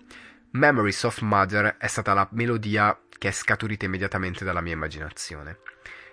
Memories 0.52 1.02
of 1.02 1.22
Mother 1.22 1.76
è 1.76 1.88
stata 1.88 2.14
la 2.14 2.28
melodia 2.30 2.96
che 3.18 3.26
è 3.26 3.32
scaturita 3.32 3.86
immediatamente 3.86 4.44
dalla 4.44 4.60
mia 4.60 4.74
immaginazione. 4.74 5.58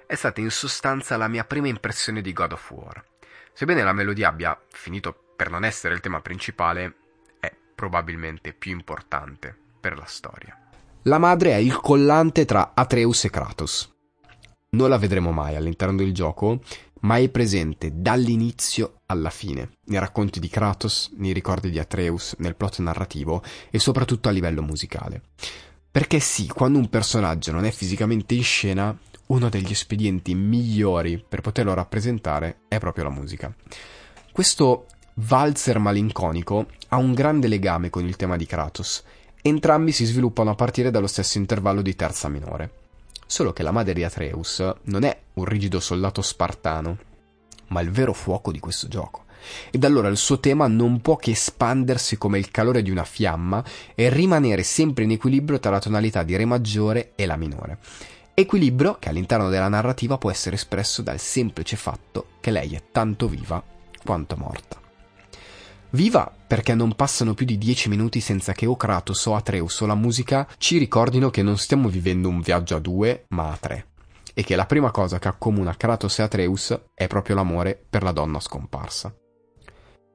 È 0.08 0.16
stata 0.16 0.42
in 0.42 0.50
sostanza 0.50 1.18
la 1.18 1.28
mia 1.28 1.44
prima 1.44 1.68
impressione 1.68 2.22
di 2.22 2.34
God 2.34 2.54
of 2.54 2.72
War. 2.72 3.06
Sebbene 3.54 3.84
la 3.84 3.94
melodia 3.94 4.30
abbia 4.30 4.60
finito 4.70 5.34
per 5.36 5.52
non 5.52 5.64
essere 5.64 5.94
il 5.94 6.00
tema 6.00 6.20
principale, 6.20 6.96
è 7.40 7.54
probabilmente 7.76 8.54
più 8.54 8.72
importante 8.72 9.56
per 9.80 9.96
la 9.96 10.06
storia. 10.06 10.58
La 11.04 11.20
madre 11.20 11.52
è 11.52 11.58
il 11.58 11.80
collante 11.80 12.46
tra 12.46 12.72
Atreus 12.74 13.26
e 13.26 13.30
Kratos. 13.30 13.94
Non 14.72 14.90
la 14.90 14.98
vedremo 14.98 15.32
mai 15.32 15.56
all'interno 15.56 15.98
del 15.98 16.12
gioco, 16.12 16.60
ma 17.02 17.18
è 17.18 17.30
presente 17.30 17.92
dall'inizio 17.94 19.02
alla 19.08 19.30
fine, 19.30 19.72
nei 19.86 20.00
racconti 20.00 20.40
di 20.40 20.50
Kratos, 20.50 21.12
nei 21.18 21.34
ricordi 21.34 21.70
di 21.70 21.80
Atreus, 21.80 22.36
nel 22.40 22.56
plot 22.56 22.80
narrativo 22.80 23.44
e 23.70 23.80
soprattutto 23.80 24.30
a 24.30 24.32
livello 24.32 24.62
musicale. 24.62 25.22
Perché 25.92 26.20
sì, 26.20 26.48
quando 26.48 26.78
un 26.78 26.90
personaggio 26.90 27.52
non 27.52 27.66
è 27.66 27.72
fisicamente 27.72 28.34
in 28.34 28.44
scena, 28.44 28.98
uno 29.28 29.50
degli 29.50 29.72
espedienti 29.72 30.34
migliori 30.36 31.24
per 31.28 31.42
poterlo 31.42 31.74
rappresentare 31.74 32.62
è 32.68 32.80
proprio 32.80 33.06
la 33.06 33.10
musica. 33.10 33.54
Questo 34.32 34.86
valzer 35.16 35.80
malinconico 35.80 36.68
ha 36.90 36.98
un 36.98 37.14
grande 37.14 37.48
legame 37.48 37.90
con 37.90 38.06
il 38.06 38.16
tema 38.16 38.38
di 38.38 38.46
Kratos. 38.46 39.04
Entrambi 39.42 39.92
si 39.92 40.06
sviluppano 40.06 40.52
a 40.52 40.56
partire 40.56 40.92
dallo 40.92 41.08
stesso 41.08 41.38
intervallo 41.38 41.82
di 41.82 41.96
terza 41.96 42.30
minore. 42.30 42.81
Solo 43.32 43.54
che 43.54 43.64
la 43.64 43.72
madre 43.72 43.94
di 43.94 44.04
Atreus 44.04 44.62
non 44.88 45.04
è 45.04 45.18
un 45.36 45.46
rigido 45.46 45.80
soldato 45.80 46.22
spartano, 46.22 46.98
ma 47.68 47.80
il 47.80 47.90
vero 47.90 48.12
fuoco 48.12 48.52
di 48.52 48.60
questo 48.60 48.90
gioco. 48.90 49.24
Ed 49.72 49.86
allora 49.86 50.10
il 50.10 50.18
suo 50.18 50.42
tema 50.42 50.68
non 50.68 51.00
può 51.00 51.16
che 51.16 51.32
espandersi 51.32 52.18
come 52.18 52.40
il 52.40 52.52
calore 52.52 52.82
di 52.82 52.92
una 52.92 53.06
fiamma 53.06 53.64
e 53.96 54.10
rimanere 54.10 54.64
sempre 54.64 55.06
in 55.06 55.12
equilibrio 55.12 55.62
tra 55.62 55.72
la 55.72 55.80
tonalità 55.80 56.24
di 56.24 56.36
Re 56.36 56.44
maggiore 56.44 57.14
e 57.16 57.26
la 57.26 57.38
minore. 57.38 57.78
Equilibrio 58.34 58.98
che 59.00 59.08
all'interno 59.08 59.48
della 59.48 59.70
narrativa 59.70 60.18
può 60.18 60.30
essere 60.30 60.58
espresso 60.58 61.02
dal 61.02 61.20
semplice 61.20 61.78
fatto 61.78 62.32
che 62.42 62.52
lei 62.52 62.76
è 62.76 62.84
tanto 62.92 63.30
viva 63.30 63.64
quanto 64.04 64.36
morta. 64.36 64.81
Viva 65.94 66.34
perché 66.48 66.74
non 66.74 66.96
passano 66.96 67.34
più 67.34 67.46
di 67.46 67.58
dieci 67.58 67.90
minuti 67.90 68.22
senza 68.22 68.54
che 68.54 68.66
o 68.66 68.78
Kratos 68.78 69.26
o 69.26 69.36
Atreus 69.36 69.82
o 69.82 69.86
la 69.86 69.96
musica 69.96 70.48
ci 70.58 70.78
ricordino 70.78 71.30
che 71.30 71.44
non 71.44 71.58
stiamo 71.58 71.90
vivendo 71.90 72.30
un 72.30 72.40
viaggio 72.40 72.78
a 72.78 72.80
due, 72.80 73.26
ma 73.30 73.52
a 73.52 73.58
tre. 73.58 73.88
E 74.34 74.44
che 74.44 74.56
la 74.56 74.66
prima 74.66 74.90
cosa 74.92 75.20
che 75.20 75.28
accomuna 75.28 75.76
Kratos 75.76 76.20
e 76.20 76.24
Atreus 76.24 76.80
è 76.94 77.08
proprio 77.08 77.36
l'amore 77.36 77.78
per 77.90 78.04
la 78.04 78.14
donna 78.14 78.40
scomparsa. 78.40 79.14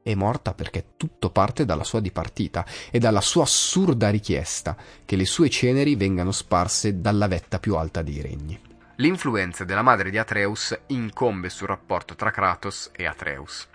È 0.03 0.15
morta 0.15 0.55
perché 0.55 0.95
tutto 0.97 1.29
parte 1.29 1.67
dalla 1.67 1.85
sua 1.85 2.01
dipartita 2.01 2.65
e 2.91 2.99
dalla 2.99 3.21
sua 3.21 3.43
assurda 3.43 4.09
richiesta 4.09 4.77
che 5.05 5.17
le 5.17 5.27
sue 5.27 5.51
ceneri 5.51 5.95
vengano 5.95 6.33
sparse 6.33 7.03
dalla 7.03 7.27
vetta 7.27 7.59
più 7.59 7.77
alta 7.77 8.01
dei 8.01 8.23
regni. 8.23 8.59
L'influenza 8.97 9.65
della 9.65 9.83
madre 9.83 10.09
di 10.09 10.17
Atreus 10.17 10.79
incombe 10.87 11.51
sul 11.51 11.67
rapporto 11.67 12.15
tra 12.15 12.31
Kratos 12.31 12.91
e 12.97 13.05
Atreus. 13.05 13.69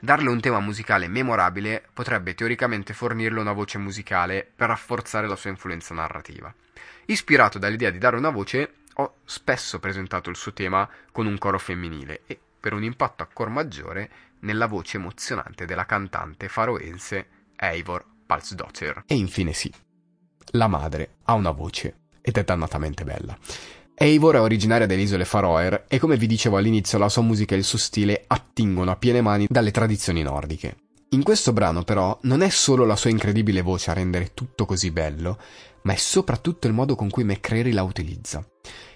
Darle 0.00 0.28
un 0.28 0.40
tema 0.40 0.60
musicale 0.60 1.08
memorabile 1.08 1.82
potrebbe 1.92 2.34
teoricamente 2.34 2.92
fornirle 2.92 3.40
una 3.40 3.52
voce 3.52 3.78
musicale 3.78 4.48
per 4.54 4.68
rafforzare 4.68 5.26
la 5.26 5.36
sua 5.36 5.50
influenza 5.50 5.94
narrativa. 5.94 6.52
Ispirato 7.06 7.58
dall'idea 7.58 7.90
di 7.90 7.98
dare 7.98 8.16
una 8.16 8.30
voce, 8.30 8.74
ho 8.94 9.16
spesso 9.24 9.78
presentato 9.78 10.28
il 10.28 10.36
suo 10.36 10.52
tema 10.52 10.88
con 11.12 11.26
un 11.26 11.38
coro 11.38 11.58
femminile 11.58 12.22
e, 12.26 12.38
per 12.60 12.72
un 12.72 12.84
impatto 12.84 13.22
ancora 13.22 13.50
maggiore, 13.50 14.10
nella 14.40 14.66
voce 14.66 14.98
emozionante 14.98 15.64
della 15.64 15.86
cantante 15.86 16.48
faroense 16.48 17.28
Eivor 17.56 18.04
Palsdottir. 18.26 19.04
E 19.06 19.14
infine 19.14 19.52
sì, 19.52 19.72
la 20.52 20.66
madre 20.66 21.16
ha 21.24 21.32
una 21.32 21.52
voce 21.52 22.00
ed 22.20 22.36
è 22.36 22.44
dannatamente 22.44 23.04
bella. 23.04 23.36
Eivor 23.98 24.34
è 24.34 24.40
originaria 24.42 24.86
delle 24.86 25.00
isole 25.00 25.24
Faroer 25.24 25.86
e 25.88 25.98
come 25.98 26.18
vi 26.18 26.26
dicevo 26.26 26.58
all'inizio 26.58 26.98
la 26.98 27.08
sua 27.08 27.22
musica 27.22 27.54
e 27.54 27.58
il 27.58 27.64
suo 27.64 27.78
stile 27.78 28.24
attingono 28.26 28.90
a 28.90 28.96
piene 28.96 29.22
mani 29.22 29.46
dalle 29.48 29.70
tradizioni 29.70 30.22
nordiche. 30.22 30.76
In 31.10 31.22
questo 31.22 31.54
brano 31.54 31.82
però 31.82 32.18
non 32.24 32.42
è 32.42 32.50
solo 32.50 32.84
la 32.84 32.94
sua 32.94 33.08
incredibile 33.08 33.62
voce 33.62 33.90
a 33.90 33.94
rendere 33.94 34.34
tutto 34.34 34.66
così 34.66 34.90
bello, 34.90 35.38
ma 35.84 35.94
è 35.94 35.96
soprattutto 35.96 36.66
il 36.66 36.74
modo 36.74 36.94
con 36.94 37.08
cui 37.08 37.24
McCreary 37.24 37.72
la 37.72 37.84
utilizza. 37.84 38.46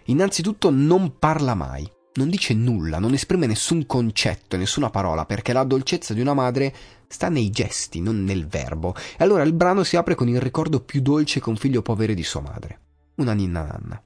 Innanzitutto 0.04 0.68
non 0.68 1.18
parla 1.18 1.54
mai, 1.54 1.90
non 2.16 2.28
dice 2.28 2.52
nulla, 2.52 2.98
non 2.98 3.14
esprime 3.14 3.46
nessun 3.46 3.86
concetto, 3.86 4.58
nessuna 4.58 4.90
parola, 4.90 5.24
perché 5.24 5.54
la 5.54 5.64
dolcezza 5.64 6.12
di 6.12 6.20
una 6.20 6.34
madre 6.34 6.74
sta 7.08 7.30
nei 7.30 7.48
gesti, 7.48 8.02
non 8.02 8.22
nel 8.22 8.46
verbo. 8.46 8.94
E 8.94 9.24
allora 9.24 9.44
il 9.44 9.54
brano 9.54 9.82
si 9.82 9.96
apre 9.96 10.14
con 10.14 10.28
il 10.28 10.42
ricordo 10.42 10.80
più 10.80 11.00
dolce 11.00 11.40
che 11.40 11.48
un 11.48 11.56
figlio 11.56 11.80
può 11.80 11.94
avere 11.94 12.12
di 12.12 12.22
sua 12.22 12.42
madre, 12.42 12.80
una 13.14 13.32
ninna 13.32 13.62
nanna. 13.62 14.04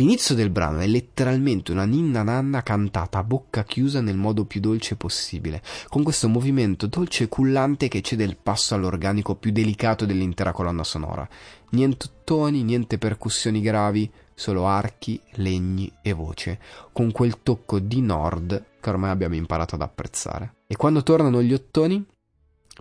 L'inizio 0.00 0.34
del 0.34 0.48
brano 0.48 0.78
è 0.78 0.86
letteralmente 0.86 1.72
una 1.72 1.84
ninna 1.84 2.22
nanna 2.22 2.62
cantata 2.62 3.18
a 3.18 3.22
bocca 3.22 3.64
chiusa 3.64 4.00
nel 4.00 4.16
modo 4.16 4.46
più 4.46 4.58
dolce 4.58 4.96
possibile, 4.96 5.62
con 5.88 6.02
questo 6.02 6.26
movimento 6.26 6.86
dolce 6.86 7.24
e 7.24 7.28
cullante 7.28 7.86
che 7.88 8.00
cede 8.00 8.24
il 8.24 8.38
passo 8.38 8.74
all'organico 8.74 9.34
più 9.34 9.52
delicato 9.52 10.06
dell'intera 10.06 10.52
colonna 10.52 10.84
sonora. 10.84 11.28
Niente 11.72 12.06
toni, 12.24 12.62
niente 12.62 12.96
percussioni 12.96 13.60
gravi, 13.60 14.10
solo 14.32 14.66
archi, 14.66 15.20
legni 15.32 15.92
e 16.00 16.14
voce, 16.14 16.58
con 16.92 17.12
quel 17.12 17.42
tocco 17.42 17.78
di 17.78 18.00
nord 18.00 18.64
che 18.80 18.88
ormai 18.88 19.10
abbiamo 19.10 19.34
imparato 19.34 19.74
ad 19.74 19.82
apprezzare. 19.82 20.54
E 20.66 20.76
quando 20.76 21.02
tornano 21.02 21.42
gli 21.42 21.52
ottoni? 21.52 22.02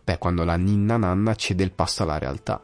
Beh, 0.06 0.18
quando 0.20 0.46
la 0.46 0.56
ninna 0.56 0.96
nanna 0.96 1.36
cede 1.36 1.66
il 1.66 1.72
passo 1.72 2.04
alla 2.04 2.18
realtà. 2.18 2.64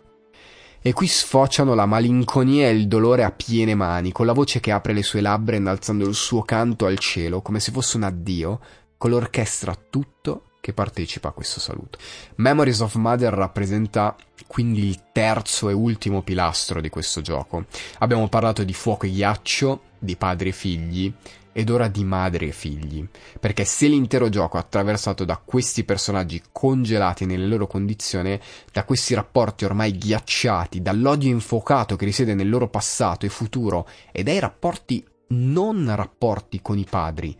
E 0.87 0.93
qui 0.93 1.07
sfociano 1.07 1.73
la 1.73 1.87
malinconia 1.87 2.67
e 2.67 2.71
il 2.71 2.87
dolore 2.87 3.23
a 3.23 3.31
piene 3.31 3.73
mani, 3.73 4.11
con 4.11 4.27
la 4.27 4.33
voce 4.33 4.59
che 4.59 4.69
apre 4.71 4.93
le 4.93 5.01
sue 5.01 5.19
labbra 5.19 5.55
innalzando 5.55 6.07
il 6.07 6.13
suo 6.13 6.43
canto 6.43 6.85
al 6.85 6.99
cielo, 6.99 7.41
come 7.41 7.59
se 7.59 7.71
fosse 7.71 7.97
un 7.97 8.03
addio, 8.03 8.59
con 8.95 9.09
l'orchestra 9.09 9.75
tutto 9.89 10.43
che 10.61 10.73
partecipa 10.73 11.29
a 11.29 11.31
questo 11.31 11.59
saluto. 11.59 11.97
Memories 12.35 12.81
of 12.81 12.93
Mother 12.97 13.33
rappresenta 13.33 14.15
quindi 14.45 14.87
il 14.87 15.05
terzo 15.11 15.69
e 15.69 15.73
ultimo 15.73 16.21
pilastro 16.21 16.79
di 16.81 16.89
questo 16.89 17.21
gioco. 17.21 17.65
Abbiamo 17.97 18.27
parlato 18.27 18.63
di 18.63 18.73
fuoco 18.73 19.07
e 19.07 19.11
ghiaccio, 19.11 19.81
di 19.97 20.15
padri 20.15 20.49
e 20.49 20.51
figli, 20.51 21.11
ed 21.57 21.69
ora 21.69 21.87
di 21.87 22.03
madri 22.03 22.49
e 22.49 22.51
figli, 22.51 23.07
perché 23.39 23.63
se 23.63 23.87
l'intero 23.87 24.27
gioco 24.27 24.57
è 24.57 24.59
attraversato 24.59 25.23
da 25.23 25.37
questi 25.37 25.85
personaggi 25.85 26.43
congelati 26.51 27.25
nelle 27.25 27.47
loro 27.47 27.65
condizioni, 27.65 28.37
da 28.73 28.83
questi 28.83 29.13
rapporti 29.13 29.63
ormai 29.63 29.97
ghiacciati, 29.97 30.81
dall'odio 30.81 31.29
infuocato 31.29 31.95
che 31.95 32.03
risiede 32.03 32.33
nel 32.33 32.49
loro 32.49 32.67
passato 32.67 33.25
e 33.25 33.29
futuro, 33.29 33.87
e 34.11 34.21
dai 34.21 34.37
rapporti 34.39 35.01
non 35.29 35.95
rapporti 35.95 36.61
con 36.61 36.77
i 36.77 36.83
padri 36.83 37.33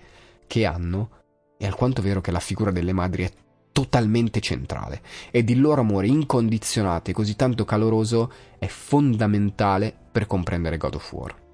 che 0.47 0.65
hanno, 0.65 1.09
è 1.57 1.65
alquanto 1.65 2.01
vero 2.01 2.21
che 2.21 2.31
la 2.31 2.39
figura 2.39 2.71
delle 2.71 2.93
madri 2.93 3.25
è 3.25 3.31
totalmente 3.73 4.39
centrale 4.39 5.01
ed 5.29 5.49
il 5.49 5.59
loro 5.59 5.81
amore 5.81 6.07
incondizionato 6.07 7.09
e 7.09 7.13
così 7.13 7.35
tanto 7.35 7.65
caloroso 7.65 8.31
è 8.57 8.67
fondamentale 8.67 9.93
per 10.09 10.25
comprendere 10.25 10.77
God 10.77 10.95
of 10.95 11.11
War. 11.11 11.44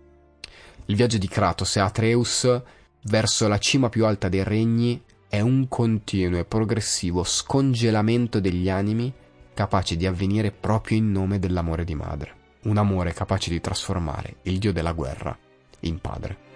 Il 0.92 0.98
viaggio 0.98 1.18
di 1.18 1.30
Kratos 1.30 1.78
e 1.78 1.80
Atreus 1.80 2.62
verso 3.04 3.48
la 3.48 3.58
cima 3.60 3.88
più 3.88 4.06
alta 4.06 4.28
dei 4.28 4.44
regni 4.44 5.02
è 5.30 5.40
un 5.40 5.70
continuo 5.70 6.38
e 6.38 6.44
progressivo 6.44 7.24
scongelamento 7.24 8.42
degli 8.42 8.70
animi 8.70 9.10
capace 9.54 9.96
di 9.96 10.06
avvenire 10.06 10.52
proprio 10.52 10.98
in 10.98 11.10
nome 11.10 11.40
dell'amore 11.40 11.86
di 11.86 11.96
madre. 11.96 12.36
Un 12.64 12.76
amore 12.76 13.14
capace 13.14 13.50
di 13.50 13.62
trasformare 13.62 14.40
il 14.42 14.60
dio 14.60 14.74
della 14.74 14.92
guerra 14.92 15.34
in 15.80 15.98
padre. 16.00 16.51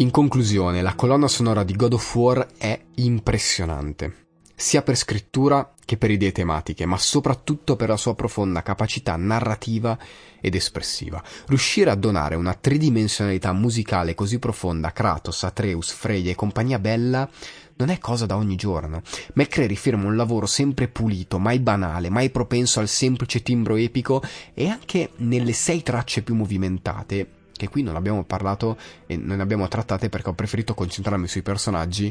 In 0.00 0.10
conclusione, 0.10 0.80
la 0.80 0.94
colonna 0.94 1.28
sonora 1.28 1.62
di 1.62 1.76
God 1.76 1.92
of 1.92 2.14
War 2.14 2.46
è 2.56 2.80
impressionante, 2.94 4.28
sia 4.54 4.80
per 4.80 4.96
scrittura 4.96 5.74
che 5.84 5.98
per 5.98 6.10
idee 6.10 6.32
tematiche, 6.32 6.86
ma 6.86 6.96
soprattutto 6.96 7.76
per 7.76 7.90
la 7.90 7.98
sua 7.98 8.14
profonda 8.14 8.62
capacità 8.62 9.14
narrativa 9.16 9.98
ed 10.40 10.54
espressiva. 10.54 11.22
Riuscire 11.48 11.90
a 11.90 11.96
donare 11.96 12.34
una 12.34 12.54
tridimensionalità 12.54 13.52
musicale 13.52 14.14
così 14.14 14.38
profonda 14.38 14.88
a 14.88 14.92
Kratos, 14.92 15.44
Atreus, 15.44 15.92
Freya 15.92 16.30
e 16.30 16.34
compagnia 16.34 16.78
bella 16.78 17.28
non 17.76 17.90
è 17.90 17.98
cosa 17.98 18.24
da 18.24 18.36
ogni 18.36 18.56
giorno. 18.56 19.02
McCreary 19.34 19.74
firma 19.74 20.06
un 20.06 20.16
lavoro 20.16 20.46
sempre 20.46 20.88
pulito, 20.88 21.38
mai 21.38 21.58
banale, 21.58 22.08
mai 22.08 22.30
propenso 22.30 22.80
al 22.80 22.88
semplice 22.88 23.42
timbro 23.42 23.76
epico 23.76 24.22
e 24.54 24.66
anche 24.66 25.10
nelle 25.16 25.52
sei 25.52 25.82
tracce 25.82 26.22
più 26.22 26.34
movimentate 26.34 27.34
che 27.60 27.68
qui 27.68 27.82
non 27.82 27.94
abbiamo 27.94 28.24
parlato 28.24 28.78
e 29.04 29.18
non 29.18 29.36
ne 29.36 29.42
abbiamo 29.42 29.68
trattate 29.68 30.08
perché 30.08 30.30
ho 30.30 30.32
preferito 30.32 30.72
concentrarmi 30.72 31.28
sui 31.28 31.42
personaggi, 31.42 32.10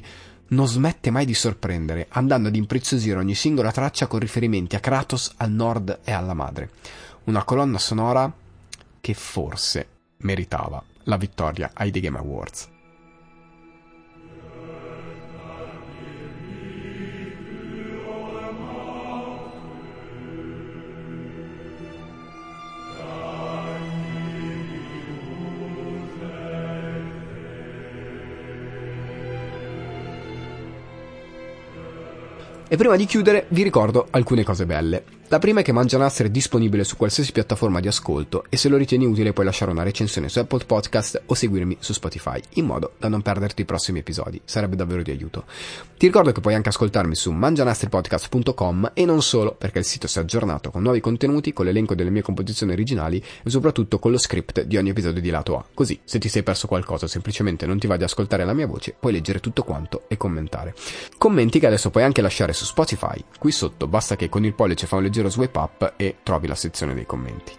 non 0.50 0.68
smette 0.68 1.10
mai 1.10 1.26
di 1.26 1.34
sorprendere, 1.34 2.06
andando 2.10 2.50
ad 2.50 2.56
impreziosire 2.56 3.18
ogni 3.18 3.34
singola 3.34 3.72
traccia 3.72 4.06
con 4.06 4.20
riferimenti 4.20 4.76
a 4.76 4.80
Kratos, 4.80 5.34
al 5.38 5.50
nord 5.50 6.02
e 6.04 6.12
alla 6.12 6.36
madre. 6.36 6.70
Una 7.24 7.43
colonna 7.43 7.80
sonora 7.80 8.32
che 9.02 9.14
forse 9.16 9.88
meritava 10.18 10.84
la 11.06 11.18
vittoria 11.18 11.72
ai 11.74 11.89
The 11.89 12.00
Game 12.00 12.20
Awards. 12.20 12.70
E 32.72 32.78
prima 32.78 32.95
di 32.95 33.05
chiudere 33.05 33.47
vi 33.49 33.63
ricordo 33.63 34.05
alcune 34.11 34.43
cose 34.43 34.67
belle. 34.67 35.18
La 35.32 35.38
prima 35.38 35.59
è 35.59 35.63
che 35.63 35.71
Mangianastri 35.71 36.25
è 36.25 36.32
disponibile 36.32 36.84
su 36.84 36.97
qualsiasi 36.97 37.32
piattaforma 37.32 37.80
di 37.80 37.88
ascolto 37.88 38.45
e 38.49 38.57
se 38.57 38.67
lo 38.67 38.77
ritieni 38.77 39.05
utile 39.05 39.32
puoi 39.32 39.45
lasciare 39.45 39.69
una 39.69 39.84
recensione 39.84 40.27
su 40.27 40.39
Apple 40.39 40.65
Podcast 40.65 41.21
o 41.27 41.36
seguirmi 41.36 41.77
su 41.80 41.93
Spotify, 41.93 42.41
in 42.53 42.65
modo 42.65 42.93
da 42.97 43.09
non 43.09 43.21
perderti 43.21 43.61
i 43.61 43.65
prossimi 43.65 43.99
episodi. 43.99 44.41
Sarebbe 44.43 44.75
davvero 44.75 45.03
di 45.03 45.11
aiuto. 45.11 45.45
Ti 45.99 46.07
ricordo 46.07 46.32
che 46.32 46.41
puoi 46.41 46.55
anche 46.55 46.69
ascoltarmi 46.69 47.13
su 47.13 47.32
mangianastripodcast.com 47.32 48.91
e 48.95 49.05
non 49.05 49.21
solo, 49.21 49.53
perché 49.53 49.77
il 49.77 49.86
sito 49.86 50.07
si 50.07 50.17
è 50.17 50.21
aggiornato 50.21 50.71
con 50.71 50.82
nuovi 50.82 50.99
contenuti, 50.99 51.53
con 51.53 51.65
l'elenco 51.65 51.93
delle 51.93 52.09
mie 52.09 52.23
composizioni 52.23 52.71
originali 52.71 53.23
e 53.43 53.49
soprattutto 53.51 53.99
con 53.99 54.09
lo 54.09 54.17
script 54.17 54.63
di 54.63 54.77
ogni 54.77 54.89
episodio 54.89 55.21
di 55.21 55.30
lato 55.30 55.57
A. 55.59 55.65
Così, 55.75 55.99
se 56.05 56.17
ti 56.17 56.27
sei 56.27 56.41
perso 56.41 56.65
qualcosa 56.65 57.05
o 57.05 57.07
semplicemente 57.07 57.67
non 57.67 57.77
ti 57.77 57.86
va 57.86 57.97
di 57.97 58.03
ascoltare 58.03 58.45
la 58.45 58.53
mia 58.53 58.65
voce, 58.65 58.95
puoi 58.99 59.13
leggere 59.13 59.41
tutto 59.41 59.61
quanto 59.61 60.05
e 60.07 60.17
commentare. 60.17 60.73
Commenti 61.19 61.59
che 61.59 61.67
adesso 61.67 61.91
puoi 61.91 62.03
anche 62.03 62.23
lasciare 62.23 62.53
su 62.53 62.65
Spotify. 62.65 63.23
Qui 63.38 63.51
sotto 63.51 63.86
basta 63.86 64.15
che 64.15 64.27
con 64.27 64.43
il 64.43 64.55
pollice 64.55 64.88
fa 64.88 64.95
un 64.95 65.03
leggero 65.03 65.18
leggero 65.20 65.30
swipe 65.30 65.57
up 65.59 65.93
e 65.97 66.17
trovi 66.24 66.47
la 66.47 66.55
sezione 66.55 66.93
dei 66.93 67.05
commenti 67.05 67.53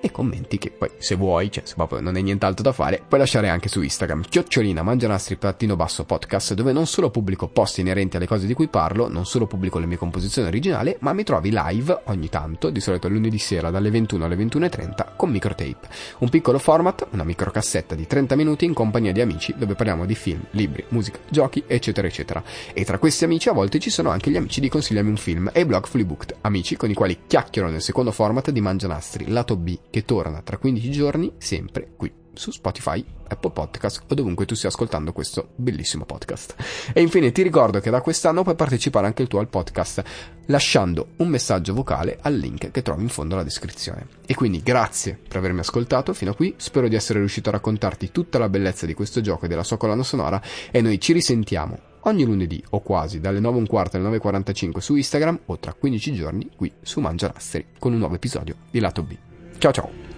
e 0.00 0.10
commenti 0.10 0.58
che 0.58 0.70
poi 0.70 0.90
se 0.98 1.14
vuoi, 1.14 1.50
cioè 1.50 1.64
se 1.64 1.74
proprio 1.74 2.00
non 2.00 2.16
hai 2.16 2.22
nient'altro 2.22 2.62
da 2.62 2.72
fare, 2.72 3.02
puoi 3.06 3.20
lasciare 3.20 3.48
anche 3.48 3.68
su 3.68 3.82
Instagram, 3.82 4.22
chiocciolina 4.28 4.82
mangianastri 4.82 5.38
trattino 5.38 5.76
basso 5.76 6.04
podcast, 6.04 6.54
dove 6.54 6.72
non 6.72 6.86
solo 6.86 7.10
pubblico 7.10 7.48
post 7.48 7.78
inerenti 7.78 8.16
alle 8.16 8.26
cose 8.26 8.46
di 8.46 8.54
cui 8.54 8.68
parlo, 8.68 9.08
non 9.08 9.26
solo 9.26 9.46
pubblico 9.46 9.78
le 9.78 9.86
mie 9.86 9.96
composizioni 9.96 10.48
originali, 10.48 10.96
ma 11.00 11.12
mi 11.12 11.24
trovi 11.24 11.50
live 11.52 12.02
ogni 12.04 12.28
tanto, 12.28 12.70
di 12.70 12.80
solito 12.80 13.08
lunedì 13.08 13.38
sera 13.38 13.70
dalle 13.70 13.90
21 13.90 14.24
alle 14.24 14.36
21.30 14.36 15.06
con 15.16 15.30
microtape. 15.30 15.88
Un 16.18 16.28
piccolo 16.28 16.58
format, 16.58 17.06
una 17.10 17.24
microcassetta 17.24 17.94
di 17.94 18.06
30 18.06 18.36
minuti 18.36 18.64
in 18.64 18.74
compagnia 18.74 19.12
di 19.12 19.20
amici 19.20 19.54
dove 19.56 19.74
parliamo 19.74 20.06
di 20.06 20.14
film, 20.14 20.42
libri, 20.52 20.84
musica, 20.88 21.18
giochi, 21.28 21.62
eccetera 21.66 22.06
eccetera. 22.06 22.42
E 22.72 22.84
tra 22.84 22.98
questi 22.98 23.24
amici 23.24 23.48
a 23.48 23.52
volte 23.52 23.78
ci 23.78 23.90
sono 23.90 24.10
anche 24.10 24.30
gli 24.30 24.36
amici 24.36 24.60
di 24.60 24.68
Consigliami 24.68 25.08
un 25.08 25.16
film 25.16 25.50
e 25.52 25.60
i 25.60 25.64
blog 25.64 25.86
Fully 25.86 26.04
Booked, 26.04 26.36
amici 26.42 26.76
con 26.76 26.90
i 26.90 26.94
quali 26.94 27.18
chiacchiero 27.26 27.68
nel 27.68 27.82
secondo 27.82 28.12
format 28.12 28.50
di 28.50 28.60
Mangianastri, 28.60 29.28
lato 29.28 29.56
B, 29.56 29.76
che 29.90 30.04
torna 30.04 30.42
tra 30.42 30.56
15 30.56 30.90
giorni 30.90 31.32
sempre 31.38 31.92
qui 31.96 32.12
su 32.32 32.50
Spotify, 32.50 33.04
Apple 33.28 33.50
Podcast 33.50 34.04
o 34.08 34.14
dovunque 34.14 34.46
tu 34.46 34.54
stia 34.54 34.68
ascoltando 34.68 35.12
questo 35.12 35.50
bellissimo 35.56 36.04
podcast. 36.04 36.54
E 36.92 37.00
infine 37.00 37.32
ti 37.32 37.42
ricordo 37.42 37.80
che 37.80 37.90
da 37.90 38.00
quest'anno 38.00 38.42
puoi 38.42 38.54
partecipare 38.54 39.06
anche 39.06 39.26
tu 39.26 39.36
al 39.36 39.48
podcast 39.48 40.02
lasciando 40.46 41.08
un 41.16 41.28
messaggio 41.28 41.74
vocale 41.74 42.18
al 42.22 42.34
link 42.34 42.70
che 42.70 42.82
trovi 42.82 43.02
in 43.02 43.08
fondo 43.08 43.34
alla 43.34 43.44
descrizione. 43.44 44.06
E 44.26 44.34
quindi 44.34 44.62
grazie 44.62 45.18
per 45.28 45.38
avermi 45.38 45.60
ascoltato 45.60 46.12
fino 46.14 46.30
a 46.30 46.34
qui, 46.34 46.54
spero 46.56 46.88
di 46.88 46.94
essere 46.94 47.18
riuscito 47.18 47.48
a 47.50 47.52
raccontarti 47.52 48.10
tutta 48.10 48.38
la 48.38 48.48
bellezza 48.48 48.86
di 48.86 48.94
questo 48.94 49.20
gioco 49.20 49.44
e 49.44 49.48
della 49.48 49.64
sua 49.64 49.76
colonna 49.76 50.02
sonora 50.02 50.40
e 50.70 50.80
noi 50.80 50.98
ci 50.98 51.12
risentiamo 51.12 51.88
ogni 52.04 52.24
lunedì 52.24 52.62
o 52.70 52.80
quasi 52.80 53.20
dalle 53.20 53.40
9 53.40 53.60
9.15 53.60 53.96
alle 53.96 54.18
9.45 54.18 54.78
su 54.78 54.96
Instagram 54.96 55.40
o 55.46 55.58
tra 55.58 55.74
15 55.74 56.14
giorni 56.14 56.50
qui 56.56 56.72
su 56.80 57.00
Mangianastri 57.00 57.66
con 57.78 57.92
un 57.92 57.98
nuovo 57.98 58.14
episodio 58.14 58.56
di 58.70 58.80
Lato 58.80 59.02
B. 59.02 59.29
Tchau, 59.60 59.72
tchau. 59.72 60.09